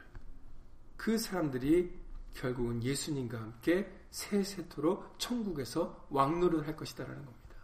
그 0.97 1.17
사람들이 1.17 1.89
결국은 2.33 2.83
예수님과 2.83 3.39
함께 3.39 3.89
세세토록 4.11 5.17
천국에서 5.17 6.05
왕노를 6.09 6.67
할 6.67 6.75
것이다라는 6.75 7.25
겁니다. 7.25 7.55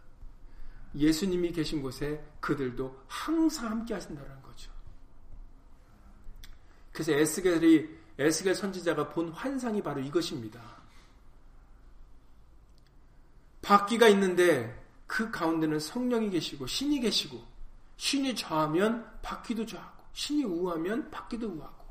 예수님이 0.94 1.52
계신 1.52 1.82
곳에 1.82 2.24
그들도 2.40 2.98
항상 3.06 3.72
함께 3.72 3.92
하신다는 3.92 4.40
거죠. 4.40 4.72
그래서 6.92 7.12
에스겔이 7.12 7.86
에스겔 8.18 8.54
선지자가 8.54 9.10
본 9.10 9.28
환상이 9.28 9.82
바로 9.82 10.00
이것입니다. 10.00 10.62
바퀴가 13.60 14.08
있는데 14.08 14.82
그 15.06 15.30
가운데는 15.30 15.78
성령이 15.78 16.30
계시고 16.30 16.66
신이 16.66 17.00
계시고 17.00 17.44
신이 17.98 18.34
좌하면 18.34 19.20
바퀴도 19.20 19.66
좌하고 19.66 19.95
신이 20.16 20.44
우하면 20.44 21.10
바퀴도 21.10 21.46
우하고 21.46 21.84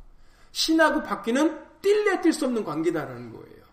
신하고 0.52 1.04
바퀴는 1.04 1.64
뛸래 1.80 2.22
뛸 2.24 2.34
수 2.34 2.46
없는 2.46 2.64
관계다라는 2.64 3.32
거예요. 3.32 3.66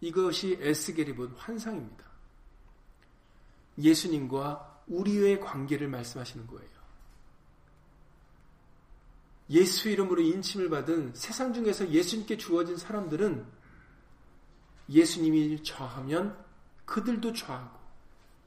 이것이 0.00 0.58
에스겔이 0.58 1.14
본 1.14 1.34
환상입니다. 1.36 2.04
예수님과 3.78 4.84
우리의 4.86 5.40
관계를 5.40 5.86
말씀하시는 5.88 6.46
거예요. 6.46 6.70
예수 9.50 9.90
이름으로 9.90 10.22
인침을 10.22 10.70
받은 10.70 11.12
세상 11.14 11.52
중에서 11.52 11.90
예수님께 11.90 12.38
주어진 12.38 12.78
사람들은 12.78 13.46
예수님이 14.88 15.62
좌하면 15.62 16.42
그들도 16.86 17.34
좌하고 17.34 17.78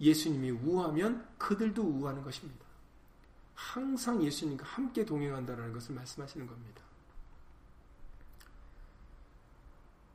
예수님이 0.02 0.50
우하면 0.50 1.28
그들도 1.38 1.84
우하는 1.84 2.24
것입니다. 2.24 2.69
항상 3.60 4.24
예수님과 4.24 4.66
함께 4.66 5.06
동행한다는 5.06 5.74
것을 5.74 5.94
말씀하시는 5.94 6.48
겁니다. 6.48 6.82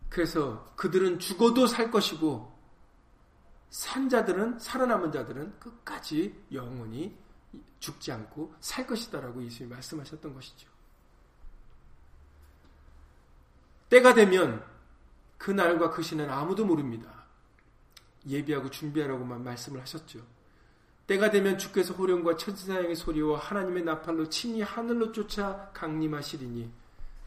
그래서 0.09 0.73
그들은 0.77 1.19
죽어도 1.19 1.67
살 1.67 1.91
것이고 1.91 2.53
산 3.69 4.09
자들은 4.09 4.59
살아남은 4.59 5.13
자들은 5.13 5.59
끝까지 5.61 6.43
영원히 6.53 7.17
죽지 7.81 8.13
않고 8.13 8.55
살 8.61 8.87
것이다라고 8.87 9.45
예수님이 9.45 9.75
말씀하셨던 9.75 10.33
것이죠. 10.33 10.71
때가 13.91 14.15
되면 14.15 14.65
그 15.37 15.51
날과 15.51 15.91
그 15.91 16.03
시는 16.03 16.31
아무도 16.31 16.65
모릅니다. 16.65 17.27
예비하고 18.27 18.71
준비하라고만 18.71 19.45
말씀을 19.45 19.83
하셨죠. 19.83 20.25
때가 21.07 21.31
되면 21.31 21.59
주께서 21.59 21.93
호령과 21.95 22.37
천사장의 22.37 22.97
소리와 22.97 23.39
하나님의 23.39 23.85
나팔로 23.85 24.29
친히 24.29 24.63
하늘로 24.63 25.13
쫓아 25.13 25.71
강림하시리니 25.75 26.71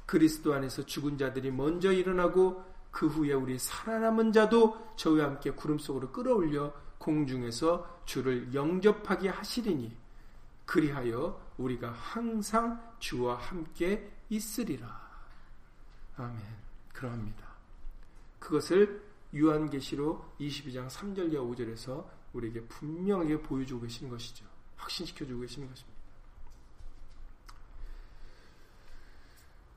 그리스도 0.06 0.54
안에서 0.54 0.86
죽은 0.86 1.18
자들이 1.18 1.52
먼저 1.52 1.92
일어나고 1.92 2.64
그 2.90 3.08
후에 3.08 3.34
우리 3.34 3.60
살아남은 3.60 4.32
자도 4.32 4.94
저와 4.96 5.26
함께 5.26 5.52
구름 5.52 5.78
속으로 5.78 6.12
끌어올려 6.12 6.74
공중에서 6.98 8.02
주를 8.06 8.54
영접하게 8.54 9.30
하시리니 9.30 9.96
그리하여 10.66 11.40
우리가 11.58 11.92
항상 11.92 12.82
주와 13.00 13.36
함께 13.36 14.12
있으리라. 14.30 15.08
아멘. 16.16 16.40
그러합니다. 16.94 17.48
그것을 18.40 19.04
유한계시로 19.34 20.34
22장 20.40 20.88
3절과 20.90 21.34
5절에서 21.34 22.17
우리에게 22.34 22.62
분명하게 22.62 23.42
보여주고 23.42 23.82
계시는 23.82 24.12
것이죠. 24.12 24.46
확신시켜주고 24.76 25.42
계시는 25.42 25.70
것입니다. 25.70 25.98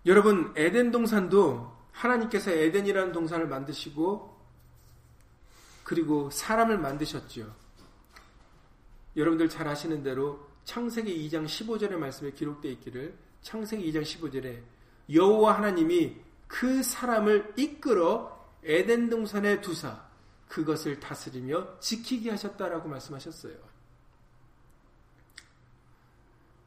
여러분, 0.06 0.52
에덴 0.56 0.90
동산도 0.90 1.76
하나님께서 1.92 2.50
에덴이라는 2.50 3.12
동산을 3.12 3.46
만드시고 3.46 4.38
그리고 5.84 6.30
사람을 6.30 6.78
만드셨죠. 6.78 7.54
여러분들 9.16 9.48
잘 9.48 9.66
아시는 9.66 10.02
대로 10.02 10.48
창세기 10.64 11.28
2장 11.28 11.44
15절의 11.46 11.96
말씀에 11.96 12.30
기록되어 12.30 12.70
있기를 12.72 13.18
창세기 13.42 13.90
2장 13.90 14.02
15절에 14.02 14.62
여호와 15.12 15.56
하나님이 15.56 16.16
그 16.46 16.82
사람을 16.82 17.54
이끌어 17.56 18.38
에덴 18.62 19.10
동산에 19.10 19.60
두사 19.60 20.09
그것을 20.50 20.98
다스리며 20.98 21.78
지키게 21.78 22.30
하셨다라고 22.30 22.88
말씀하셨어요. 22.88 23.54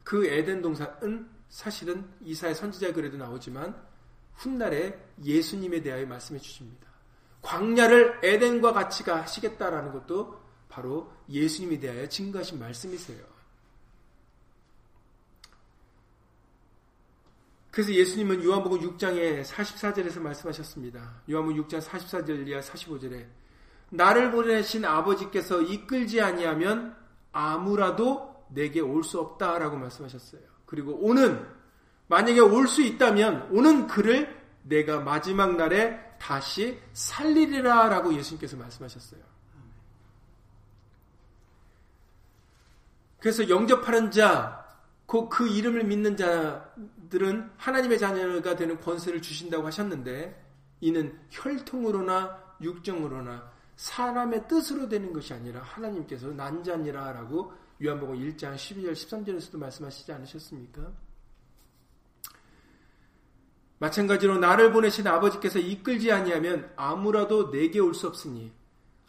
그 0.02 0.26
에덴 0.26 0.62
동산은 0.62 1.30
사실은 1.50 2.10
이사의 2.22 2.54
선지자 2.54 2.94
글에도 2.94 3.18
나오지만 3.18 3.78
훗날에 4.36 4.98
예수님에 5.22 5.82
대하여 5.82 6.06
말씀해 6.06 6.40
주십니다. 6.40 6.88
광야를 7.42 8.20
에덴과 8.22 8.72
같이 8.72 9.02
하시겠다라는 9.04 9.92
것도 9.92 10.42
바로 10.68 11.12
예수님에 11.28 11.78
대하여 11.78 12.08
증거하신 12.08 12.58
말씀이세요. 12.58 13.22
그래서 17.70 17.92
예수님은 17.92 18.42
요한복음 18.42 18.80
6장에 18.80 19.44
44절에서 19.44 20.20
말씀하셨습니다. 20.20 21.22
요한복음 21.30 21.64
6장 21.64 21.82
44절 21.82 22.48
이하 22.48 22.60
45절에 22.60 23.43
나를 23.94 24.32
보내신 24.32 24.84
아버지께서 24.84 25.62
이끌지 25.62 26.20
아니하면 26.20 26.96
아무라도 27.32 28.44
내게 28.50 28.80
올 28.80 29.04
수 29.04 29.20
없다라고 29.20 29.76
말씀하셨어요. 29.76 30.42
그리고 30.66 30.92
오는 30.94 31.46
만약에 32.08 32.40
올 32.40 32.66
수 32.66 32.82
있다면 32.82 33.48
오는 33.50 33.86
그를 33.86 34.42
내가 34.62 35.00
마지막 35.00 35.56
날에 35.56 36.16
다시 36.18 36.80
살리리라라고 36.92 38.14
예수님께서 38.14 38.56
말씀하셨어요. 38.56 39.20
그래서 43.20 43.48
영접하는 43.48 44.10
자, 44.10 44.66
그 45.06 45.48
이름을 45.48 45.84
믿는 45.84 46.16
자들은 46.16 47.50
하나님의 47.56 47.98
자녀가 47.98 48.56
되는 48.56 48.80
권세를 48.80 49.22
주신다고 49.22 49.66
하셨는데 49.66 50.42
이는 50.80 51.18
혈통으로나 51.30 52.56
육정으로나 52.60 53.53
사람의 53.76 54.46
뜻으로 54.48 54.88
되는 54.88 55.12
것이 55.12 55.32
아니라 55.34 55.60
하나님께서 55.62 56.28
난자니라 56.28 57.12
라고 57.12 57.52
요한복음 57.82 58.16
1장 58.16 58.54
12절 58.54 58.92
13절에서도 58.92 59.58
말씀하시지 59.58 60.12
않으셨습니까? 60.12 60.92
마찬가지로 63.78 64.38
나를 64.38 64.72
보내신 64.72 65.06
아버지께서 65.06 65.58
이끌지 65.58 66.12
아니하면 66.12 66.72
아무라도 66.76 67.50
내게 67.50 67.80
올 67.80 67.94
수 67.94 68.06
없으니 68.06 68.52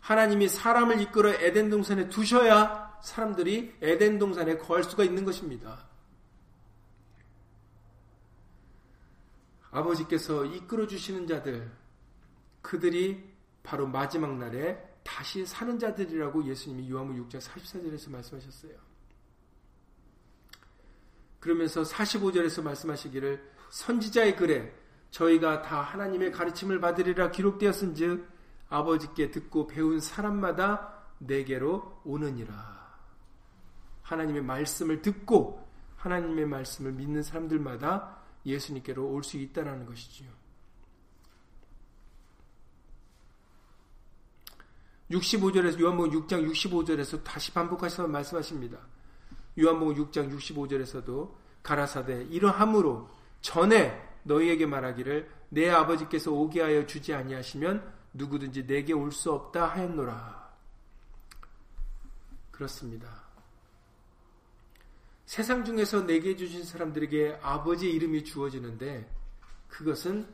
하나님이 0.01 0.47
사람을 0.49 1.01
이끌어 1.01 1.29
에덴 1.33 1.69
동산에 1.69 2.09
두셔야 2.09 2.99
사람들이 3.01 3.75
에덴 3.81 4.19
동산에 4.19 4.57
거할 4.57 4.83
수가 4.83 5.03
있는 5.03 5.25
것입니다. 5.25 5.87
아버지께서 9.71 10.45
이끌어 10.45 10.87
주시는 10.87 11.27
자들 11.27 11.71
그들이 12.61 13.34
바로 13.65 13.87
마지막 13.87 14.37
날에 14.37 14.81
다시 15.03 15.45
사는 15.45 15.77
자들이라고 15.77 16.45
예수님이 16.45 16.89
요한복음 16.89 17.27
6장 17.27 17.41
44절에서 17.41 18.11
말씀하셨어요. 18.11 18.73
그러면서 21.39 21.83
45절에서 21.83 22.63
말씀하시기를 22.63 23.51
선지자의 23.69 24.35
글에 24.35 24.73
저희가 25.11 25.61
다 25.61 25.81
하나님의 25.81 26.31
가르침을 26.31 26.79
받으리라 26.79 27.31
기록되었은즉 27.31 28.27
아버지께 28.69 29.31
듣고 29.31 29.67
배운 29.67 29.99
사람마다 29.99 31.03
내게로 31.19 32.01
오느니라. 32.03 32.75
하나님의 34.01 34.41
말씀을 34.43 35.01
듣고 35.01 35.65
하나님의 35.97 36.45
말씀을 36.45 36.91
믿는 36.93 37.23
사람들마다 37.23 38.17
예수님께로 38.45 39.07
올 39.07 39.23
수 39.23 39.37
있다라는 39.37 39.85
것이지요. 39.85 40.29
65절에서 45.11 45.79
요한복음 45.79 46.11
6장 46.21 46.49
65절에서 46.51 47.23
다시 47.23 47.51
반복하셔서 47.51 48.07
말씀하십니다. 48.07 48.79
요한복음 49.59 49.95
6장 49.95 50.35
65절에서도 50.35 51.33
가라사대 51.63 52.23
이러함으로 52.29 53.09
전에 53.41 54.01
너희에게 54.23 54.65
말하기를 54.65 55.29
내 55.49 55.69
아버지께서 55.69 56.31
오게 56.31 56.61
하여 56.61 56.85
주지 56.85 57.13
아니하시면 57.13 57.93
누구든지 58.13 58.65
내게 58.65 58.93
올 58.93 59.11
수 59.11 59.31
없다 59.31 59.67
하였노라. 59.67 60.53
그렇습니다. 62.51 63.25
세상 65.25 65.65
중에서 65.65 66.05
내게 66.05 66.35
주신 66.35 66.63
사람들에게 66.63 67.39
아버지의 67.41 67.93
이름이 67.93 68.23
주어지는데 68.23 69.11
그것은 69.67 70.27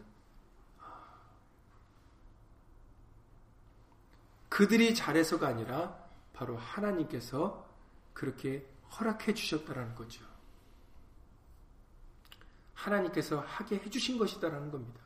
그들이 4.51 4.93
잘해서가 4.93 5.47
아니라 5.47 5.97
바로 6.33 6.57
하나님께서 6.57 7.65
그렇게 8.11 8.67
허락해 8.91 9.33
주셨다라는 9.33 9.95
거죠. 9.95 10.25
하나님께서 12.73 13.39
하게 13.39 13.77
해주신 13.77 14.17
것이다라는 14.17 14.69
겁니다. 14.69 14.99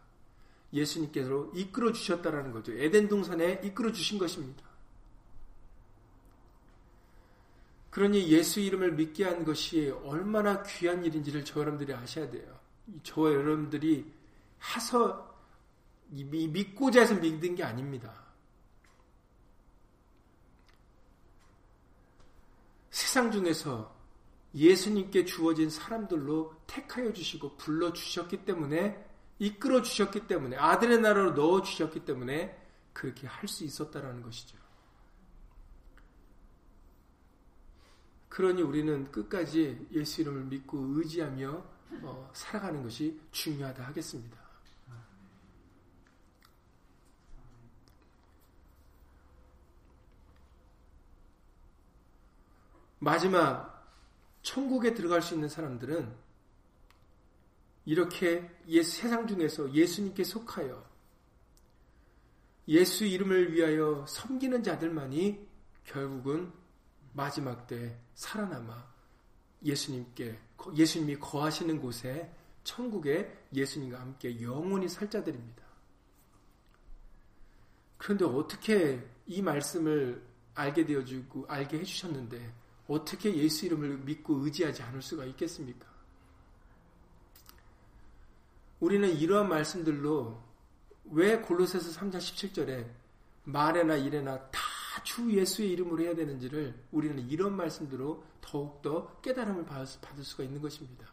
예수님께서 0.73 1.51
이끌어 1.53 1.91
주셨다라는 1.91 2.53
거죠. 2.53 2.73
에덴 2.73 3.07
동산에 3.07 3.61
이끌어 3.63 3.91
주신 3.91 4.17
것입니다. 4.17 4.63
그러니 7.91 8.27
예수 8.29 8.59
이름을 8.59 8.93
믿게 8.93 9.25
한 9.25 9.45
것이 9.45 9.91
얼마나 10.05 10.63
귀한 10.63 11.05
일인지를 11.05 11.45
저 11.45 11.59
여러분들이 11.59 11.93
아셔야 11.93 12.31
돼요. 12.31 12.59
저 13.03 13.31
여러분들이 13.31 14.11
하서 14.57 15.39
믿고자 16.09 17.01
해서 17.01 17.13
믿는 17.13 17.53
게 17.53 17.63
아닙니다. 17.63 18.24
세상 22.95 23.29
중에서 23.29 23.93
예수님께 24.53 25.25
주어진 25.25 25.69
사람들로 25.69 26.55
택하여 26.65 27.11
주시고 27.11 27.57
불러 27.57 27.91
주셨기 27.91 28.45
때문에 28.45 29.05
이끌어 29.37 29.81
주셨기 29.81 30.27
때문에 30.27 30.55
아들의 30.55 31.01
나라로 31.01 31.31
넣어 31.31 31.61
주셨기 31.61 32.05
때문에 32.05 32.57
그렇게 32.93 33.27
할 33.27 33.49
수 33.49 33.65
있었다라는 33.65 34.23
것이죠. 34.23 34.57
그러니 38.29 38.61
우리는 38.61 39.11
끝까지 39.11 39.87
예수 39.91 40.21
이름을 40.21 40.45
믿고 40.45 40.77
의지하며 40.79 41.65
어, 42.01 42.31
살아가는 42.33 42.81
것이 42.81 43.19
중요하다 43.33 43.87
하겠습니다. 43.87 44.44
마지막 52.99 53.75
천국에 54.41 54.93
들어갈 54.93 55.21
수 55.21 55.33
있는 55.33 55.49
사람들은 55.49 56.15
이렇게 57.85 58.49
세상 58.83 59.27
중에서 59.27 59.71
예수님께 59.73 60.23
속하여 60.23 60.83
예수 62.67 63.05
이름을 63.05 63.53
위하여 63.53 64.05
섬기는 64.07 64.63
자들만이 64.63 65.47
결국은 65.83 66.51
마지막 67.13 67.67
때 67.67 67.97
살아남아 68.15 68.87
예수님께 69.63 70.39
예수님이 70.75 71.17
거하시는 71.17 71.79
곳에 71.79 72.31
천국에 72.63 73.45
예수님과 73.53 73.99
함께 73.99 74.41
영원히 74.41 74.89
살 74.89 75.09
자들입니다. 75.09 75.63
그런데 77.97 78.25
어떻게 78.25 79.07
이 79.27 79.41
말씀을 79.41 80.23
알게 80.55 80.85
되어주고 80.85 81.45
알게 81.47 81.79
해주셨는데 81.79 82.64
어떻게 82.87 83.35
예수 83.35 83.65
이름을 83.65 83.97
믿고 83.99 84.35
의지하지 84.45 84.83
않을 84.83 85.01
수가 85.01 85.25
있겠습니까? 85.25 85.87
우리는 88.79 89.09
이러한 89.09 89.49
말씀들로 89.49 90.43
왜 91.05 91.39
골로새서 91.39 91.99
3장 91.99 92.17
17절에 92.17 92.87
말에나 93.45 93.95
일에나 93.95 94.49
다 94.49 94.75
주 95.03 95.31
예수의 95.31 95.71
이름으로 95.71 96.03
해야 96.03 96.15
되는지를 96.15 96.73
우리는 96.91 97.19
이런 97.29 97.55
말씀들로 97.55 98.23
더욱더 98.41 99.19
깨달음을 99.21 99.65
받을 99.65 100.23
수가 100.23 100.43
있는 100.43 100.61
것입니다. 100.61 101.07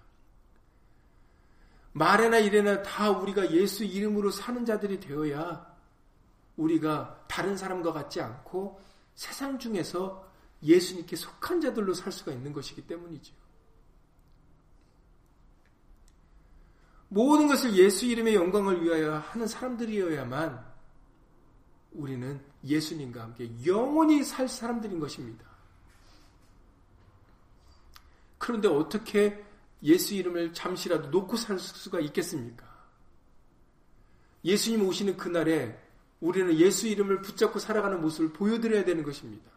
말에나 1.93 2.39
일에나 2.39 2.83
다 2.83 3.11
우리가 3.11 3.53
예수 3.53 3.85
이름으로 3.85 4.31
사는 4.31 4.64
자들이 4.64 5.01
되어야 5.01 5.70
우리가 6.57 7.25
다른 7.29 7.57
사람과 7.57 7.93
같지 7.93 8.20
않고 8.20 8.81
세상 9.14 9.59
중에서 9.59 10.31
예수님께 10.62 11.16
속한 11.16 11.60
자들로 11.60 11.94
살 11.94 12.12
수가 12.12 12.32
있는 12.32 12.52
것이기 12.52 12.86
때문이죠. 12.86 13.34
모든 17.08 17.46
것을 17.46 17.74
예수 17.74 18.06
이름의 18.06 18.34
영광을 18.34 18.82
위하여 18.82 19.18
하는 19.18 19.46
사람들이어야만 19.46 20.72
우리는 21.92 22.40
예수님과 22.64 23.22
함께 23.22 23.50
영원히 23.66 24.24
살 24.24 24.48
사람들인 24.48 24.98
것입니다. 24.98 25.44
그런데 28.38 28.66
어떻게 28.68 29.44
예수 29.82 30.14
이름을 30.14 30.54
잠시라도 30.54 31.10
놓고 31.10 31.36
살 31.36 31.58
수가 31.58 32.00
있겠습니까? 32.00 32.66
예수님 34.44 34.86
오시는 34.86 35.16
그날에 35.16 35.78
우리는 36.20 36.56
예수 36.56 36.88
이름을 36.88 37.20
붙잡고 37.20 37.58
살아가는 37.58 38.00
모습을 38.00 38.32
보여드려야 38.32 38.84
되는 38.84 39.02
것입니다. 39.02 39.50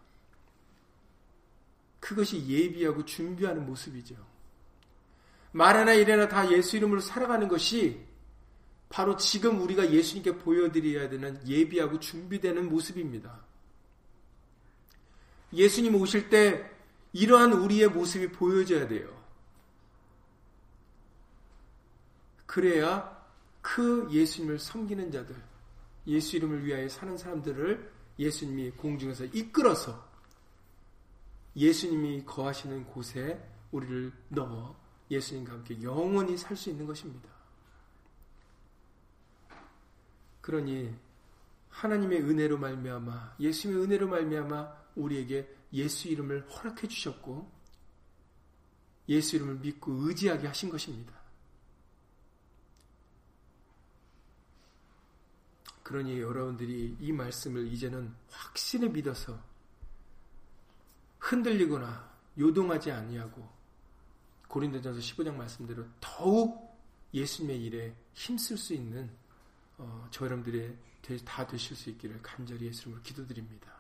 그것이 2.06 2.46
예비하고 2.48 3.04
준비하는 3.04 3.66
모습이죠. 3.66 4.16
말하나 5.54 5.94
이래나 5.94 6.28
다 6.28 6.52
예수 6.52 6.78
이름으로 6.78 7.02
살아가는 7.02 7.48
것이 7.48 8.06
바로 8.90 9.18
지금 9.18 9.60
우리가 9.60 9.92
예수님께 9.92 10.38
보여드려야 10.38 11.10
되는 11.10 11.42
예비하고 11.48 12.00
준비되는 12.00 12.70
모습입니다. 12.70 13.44
예수님 15.52 15.96
오실 15.96 16.30
때 16.30 16.70
이러한 17.12 17.54
우리의 17.54 17.88
모습이 17.90 18.32
보여져야 18.34 18.88
돼요. 18.88 19.10
그래야 22.46 23.26
그 23.64 24.08
예수님을 24.12 24.60
섬기는 24.60 25.12
자들, 25.12 25.36
예수 26.06 26.36
이름을 26.36 26.66
위하여 26.66 26.88
사는 26.88 27.18
사람들을 27.18 27.92
예수님이 28.20 28.70
공중에서 28.72 29.26
이끌어서 29.26 30.15
예수님이 31.56 32.26
거하시는 32.26 32.86
곳에 32.86 33.42
우리를 33.72 34.12
넣어 34.30 34.76
예수님과 35.10 35.54
함께 35.54 35.82
영원히 35.82 36.38
살 36.38 36.58
수 36.58 36.70
있는 36.70 36.86
것입니다. 36.86 37.30
그러니 40.42 40.94
하나님의 41.70 42.22
은혜로 42.22 42.58
말미암아 42.58 43.36
예수님의 43.40 43.84
은혜로 43.84 44.08
말미암아 44.08 44.86
우리에게 44.96 45.54
예수 45.74 46.08
이름을 46.08 46.50
허락해 46.50 46.88
주셨고 46.88 47.52
예수 49.10 49.36
이름을 49.36 49.56
믿고 49.56 49.92
의지하게 50.08 50.48
하신 50.48 50.70
것입니다. 50.70 51.14
그러니 55.84 56.20
여러분들이 56.20 56.98
이 57.00 57.12
말씀을 57.12 57.68
이제는 57.68 58.14
확실히 58.30 58.90
믿어서 58.90 59.40
흔들리거나 61.26 62.08
요동하지 62.38 62.92
아니하고 62.92 63.50
고린도전서 64.48 65.00
15장 65.00 65.36
말씀대로 65.36 65.84
더욱 66.00 66.78
예수님의 67.14 67.64
일에 67.64 67.96
힘쓸 68.14 68.58
수 68.58 68.74
있는 68.74 69.10
어, 69.78 70.08
저 70.12 70.26
여러분들의 70.26 70.78
다 71.26 71.46
되실 71.48 71.76
수 71.76 71.90
있기를 71.90 72.22
간절히 72.22 72.68
예수님으로 72.68 73.02
기도드립니다. 73.02 73.74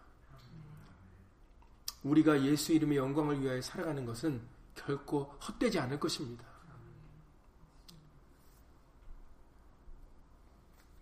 우리가 2.04 2.44
예수 2.44 2.74
이름의 2.74 2.98
영광을 2.98 3.42
위하여 3.42 3.62
살아가는 3.62 4.06
것은 4.06 4.42
결코 4.74 5.24
헛되지 5.48 5.80
않을 5.80 6.00
것입니다. 6.00 6.46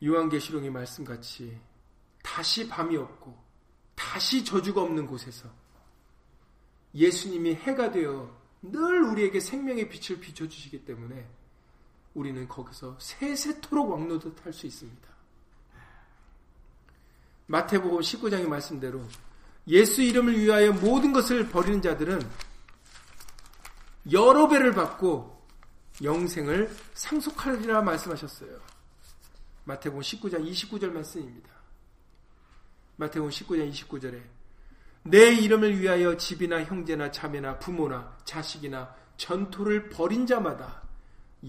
요한계시록의 0.04 0.70
말씀같이 0.70 1.60
다시 2.22 2.68
밤이 2.68 2.98
없고 2.98 3.41
다시 3.96 4.44
저주가 4.44 4.82
없는 4.82 5.06
곳에서 5.06 5.62
예수님이 6.96 7.56
해가 7.56 7.91
되어 7.91 8.36
늘 8.62 9.04
우리에게 9.04 9.39
생명의 9.39 9.89
빛을 9.89 10.20
비춰주시기 10.20 10.86
때문에 10.86 11.28
우리는 12.14 12.48
거기서 12.48 12.98
세세토록 13.00 13.91
왕노릇 13.91 14.46
할 14.46 14.54
수 14.54 14.68
있습니다. 14.68 15.14
마태복음 17.48 18.00
19장의 18.00 18.48
말씀대로 18.48 19.06
예수 19.68 20.02
이름을 20.02 20.39
위하여 20.39 20.72
모든 20.72 21.12
것을 21.12 21.50
버리는 21.50 21.82
자들은 21.82 22.22
여러 24.12 24.48
배를 24.48 24.74
받고 24.74 25.46
영생을 26.02 26.76
상속하리라 26.94 27.82
말씀하셨어요. 27.82 28.60
마태복음 29.66 30.02
19장 30.02 30.50
29절 30.50 30.91
말씀입니다. 30.91 31.50
마태복음 32.98 33.30
19장 33.30 33.72
29절에 33.72 34.22
내 35.04 35.34
이름을 35.34 35.80
위하여 35.80 36.16
집이나 36.16 36.64
형제나 36.64 37.12
자매나 37.12 37.60
부모나 37.60 38.18
자식이나 38.24 38.95
전토를 39.18 39.89
벌인 39.89 40.26
자마다 40.26 40.82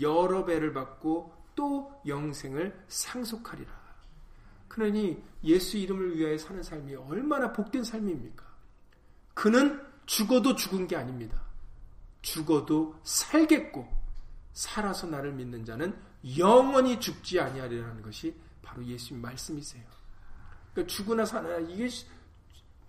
여러 0.01 0.45
배를 0.45 0.73
받고 0.73 1.33
또 1.55 1.93
영생을 2.07 2.85
상속하리라. 2.89 3.73
그러니 4.69 5.23
예수 5.45 5.77
이름을 5.77 6.19
위하여 6.19 6.37
사는 6.37 6.63
삶이 6.63 6.97
얼마나 6.97 7.53
복된 7.53 7.85
삶입니까? 7.85 8.45
그는 9.35 9.81
죽어도 10.07 10.57
죽은 10.57 10.89
게 10.89 10.97
아닙니다. 10.97 11.41
죽어도 12.23 12.99
살겠고 13.05 13.87
살아서 14.53 15.07
나를 15.07 15.33
믿는 15.33 15.65
자는 15.65 15.97
영원히 16.39 16.99
죽지 16.99 17.39
아니하리라는 17.39 18.03
것이 18.03 18.35
바로 18.63 18.85
예수님 18.85 19.23
말씀이세요. 19.23 19.85
그러니까 20.73 20.93
죽으나 20.93 21.25
사나 21.25 21.59
이게 21.59 21.89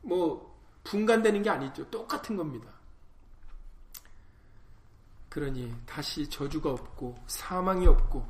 뭐 0.01 0.54
분간되는 0.85 1.43
게 1.43 1.49
아니죠. 1.49 1.89
똑같은 1.89 2.37
겁니다. 2.37 2.69
그러니 5.29 5.75
다시 5.85 6.29
저주가 6.29 6.71
없고 6.71 7.15
사망이 7.27 7.85
없고 7.87 8.25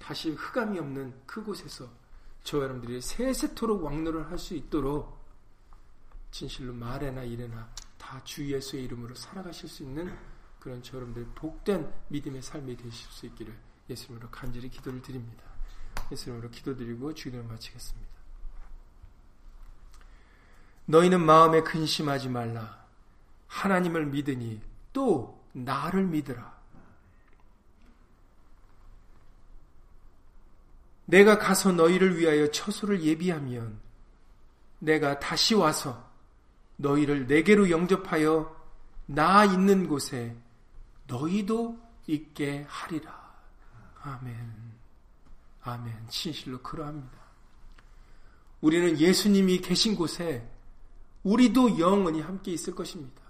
다시 0.00 0.30
흑암이 0.32 0.78
없는 0.80 1.14
그곳에서 1.26 1.88
저 2.42 2.58
여러분들이 2.58 3.00
세세토록 3.00 3.84
왕노를 3.84 4.28
할 4.30 4.38
수 4.38 4.54
있도록 4.54 5.20
진실로 6.32 6.72
말에나 6.72 7.22
일에나 7.22 7.70
다 7.98 8.20
주 8.24 8.50
예수의 8.50 8.84
이름으로 8.84 9.14
살아가실 9.14 9.68
수 9.68 9.82
있는 9.84 10.12
그런 10.58 10.82
저 10.82 10.96
여러분들 10.96 11.26
복된 11.34 11.92
믿음의 12.08 12.42
삶이 12.42 12.76
되실 12.76 12.92
수 13.10 13.26
있기를 13.26 13.56
예수님으로 13.88 14.28
간절히 14.30 14.68
기도를 14.68 15.00
드립니다. 15.02 15.44
예수님으로 16.10 16.50
기도드리고 16.50 17.14
주기도를 17.14 17.46
마치겠습니다. 17.46 18.09
너희는 20.90 21.24
마음에 21.24 21.62
근심하지 21.62 22.28
말라. 22.28 22.84
하나님을 23.46 24.06
믿으니 24.06 24.60
또 24.92 25.40
나를 25.52 26.04
믿으라. 26.04 26.58
내가 31.06 31.38
가서 31.38 31.72
너희를 31.72 32.18
위하여 32.18 32.50
처소를 32.50 33.02
예비하면 33.02 33.80
내가 34.80 35.18
다시 35.20 35.54
와서 35.54 36.10
너희를 36.76 37.26
내게로 37.26 37.70
영접하여 37.70 38.56
나 39.06 39.44
있는 39.44 39.86
곳에 39.86 40.36
너희도 41.06 41.78
있게 42.08 42.64
하리라. 42.68 43.32
아멘. 44.02 44.54
아멘. 45.62 46.06
진실로 46.08 46.60
그러합니다. 46.62 47.18
우리는 48.60 48.98
예수님이 48.98 49.58
계신 49.58 49.94
곳에 49.94 50.48
우리도 51.22 51.78
영원히 51.78 52.20
함께 52.20 52.52
있을 52.52 52.74
것입니다. 52.74 53.20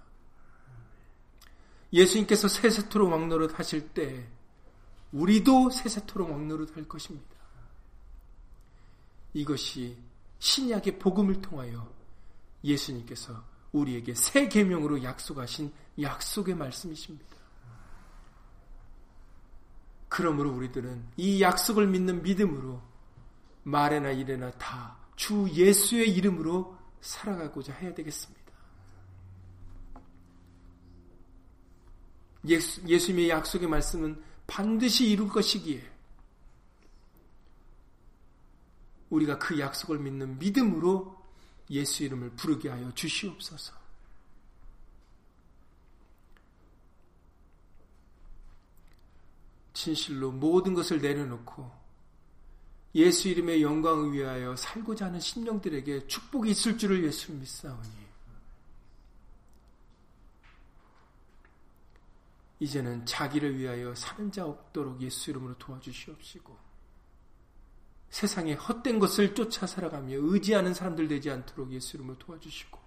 예수님께서 1.93 2.47
세세토록 2.47 3.11
왕노릇 3.11 3.57
하실 3.59 3.89
때 3.89 4.27
우리도 5.11 5.69
세세토록 5.69 6.29
왕노릇 6.29 6.75
할 6.77 6.87
것입니다. 6.87 7.27
이것이 9.33 9.97
신약의 10.39 10.99
복음을 10.99 11.41
통하여 11.41 11.91
예수님께서 12.63 13.43
우리에게 13.73 14.15
새 14.15 14.47
계명으로 14.47 15.03
약속하신 15.03 15.71
약속의 16.01 16.55
말씀이십니다. 16.55 17.37
그러므로 20.07 20.51
우리들은 20.51 21.05
이 21.17 21.41
약속을 21.41 21.87
믿는 21.87 22.23
믿음으로 22.23 22.81
말에나 23.63 24.11
일에나 24.11 24.51
다 24.51 25.01
주 25.21 25.47
예수의 25.51 26.09
이름으로 26.15 26.75
살아가고자 27.01 27.73
해야 27.73 27.93
되겠습니다. 27.93 28.41
예수, 32.47 32.81
예수님의 32.87 33.29
약속의 33.29 33.67
말씀은 33.67 34.23
반드시 34.47 35.09
이룰 35.09 35.27
것이기에 35.27 35.89
우리가 39.09 39.37
그 39.37 39.59
약속을 39.59 39.99
믿는 39.99 40.39
믿음으로 40.39 41.21
예수 41.69 42.03
이름을 42.03 42.31
부르게 42.31 42.69
하여 42.69 42.91
주시옵소서. 42.93 43.73
진실로 49.73 50.31
모든 50.31 50.73
것을 50.73 51.01
내려놓고 51.01 51.80
예수 52.93 53.29
이름의 53.29 53.61
영광을 53.61 54.11
위하여 54.11 54.55
살고자 54.55 55.05
하는 55.05 55.19
심령들에게 55.19 56.07
축복이 56.07 56.51
있을 56.51 56.77
줄을 56.77 57.03
예수 57.03 57.31
믿사오니. 57.31 58.11
이제는 62.61 63.05
자기를 63.07 63.57
위하여 63.57 63.93
사는 63.95 64.31
자 64.31 64.45
없도록 64.45 65.01
예수 65.01 65.31
이름으로 65.31 65.57
도와주시옵시고 65.57 66.55
세상에 68.11 68.53
헛된 68.53 68.99
것을 68.99 69.33
쫓아 69.33 69.65
살아가며 69.65 70.17
의지하는 70.17 70.75
사람들 70.75 71.07
되지 71.07 71.31
않도록 71.31 71.71
예수 71.71 71.97
이름으로 71.97 72.19
도와주시고 72.19 72.79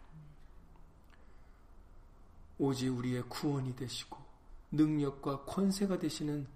오직 2.58 2.88
우리의 2.90 3.24
구원이 3.28 3.74
되시고 3.74 4.16
능력과 4.70 5.44
권세가 5.44 5.98
되시는 5.98 6.46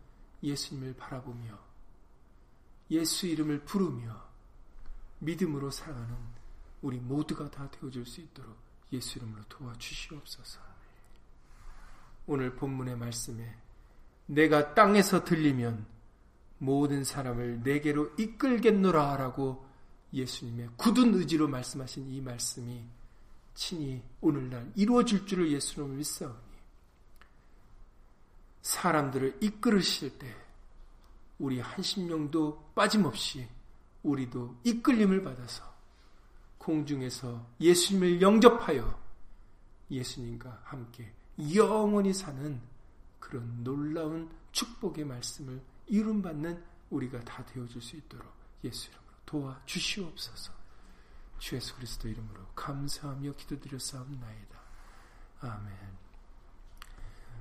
예수님을 0.44 0.94
바라보며 0.94 1.67
예수 2.90 3.26
이름을 3.26 3.60
부르며 3.60 4.28
믿음으로 5.20 5.70
살아가는 5.70 6.16
우리 6.82 6.98
모두가 6.98 7.50
다 7.50 7.70
되어줄 7.70 8.06
수 8.06 8.20
있도록 8.20 8.56
예수 8.92 9.18
이름으로 9.18 9.42
도와주시옵소서. 9.48 10.60
오늘 12.26 12.54
본문의 12.54 12.96
말씀에 12.96 13.56
내가 14.26 14.74
땅에서 14.74 15.24
들리면 15.24 15.86
모든 16.58 17.04
사람을 17.04 17.62
내게로 17.62 18.12
이끌겠노라 18.18 19.16
라고 19.16 19.66
예수님의 20.12 20.70
굳은 20.76 21.14
의지로 21.14 21.48
말씀하신 21.48 22.10
이 22.12 22.20
말씀이 22.20 22.84
친히 23.54 24.02
오늘날 24.20 24.70
이루어질 24.74 25.26
줄을 25.26 25.50
예수님을 25.50 25.96
믿사오니 25.96 26.36
사람들을 28.62 29.38
이끌으실 29.40 30.18
때 30.18 30.34
우리 31.38 31.60
한심령도 31.60 32.72
빠짐없이 32.74 33.48
우리도 34.02 34.60
이끌림을 34.64 35.22
받아서 35.22 35.62
공중에서 36.58 37.46
예수님을 37.60 38.20
영접하여 38.20 38.98
예수님과 39.90 40.62
함께 40.64 41.12
영원히 41.54 42.12
사는 42.12 42.60
그런 43.18 43.62
놀라운 43.62 44.30
축복의 44.52 45.04
말씀을 45.04 45.60
이룸받는 45.86 46.62
우리가 46.90 47.20
다 47.20 47.44
되어줄 47.46 47.80
수 47.80 47.96
있도록 47.96 48.26
예수 48.64 48.88
이름으로 48.88 49.14
도와 49.24 49.60
주시옵소서. 49.66 50.52
주 51.38 51.54
예수 51.54 51.74
그리스도 51.76 52.08
이름으로 52.08 52.40
감사하며 52.54 53.32
기도드렸사옵나이다. 53.32 54.58
아멘. 55.40 55.76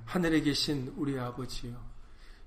하늘에 0.04 0.40
계신 0.40 0.92
우리 0.96 1.18
아버지여, 1.18 1.76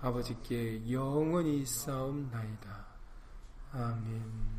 아버지께 0.00 0.90
영원히 0.90 1.64
싸움나이다. 1.66 2.86
아멘 3.72 4.57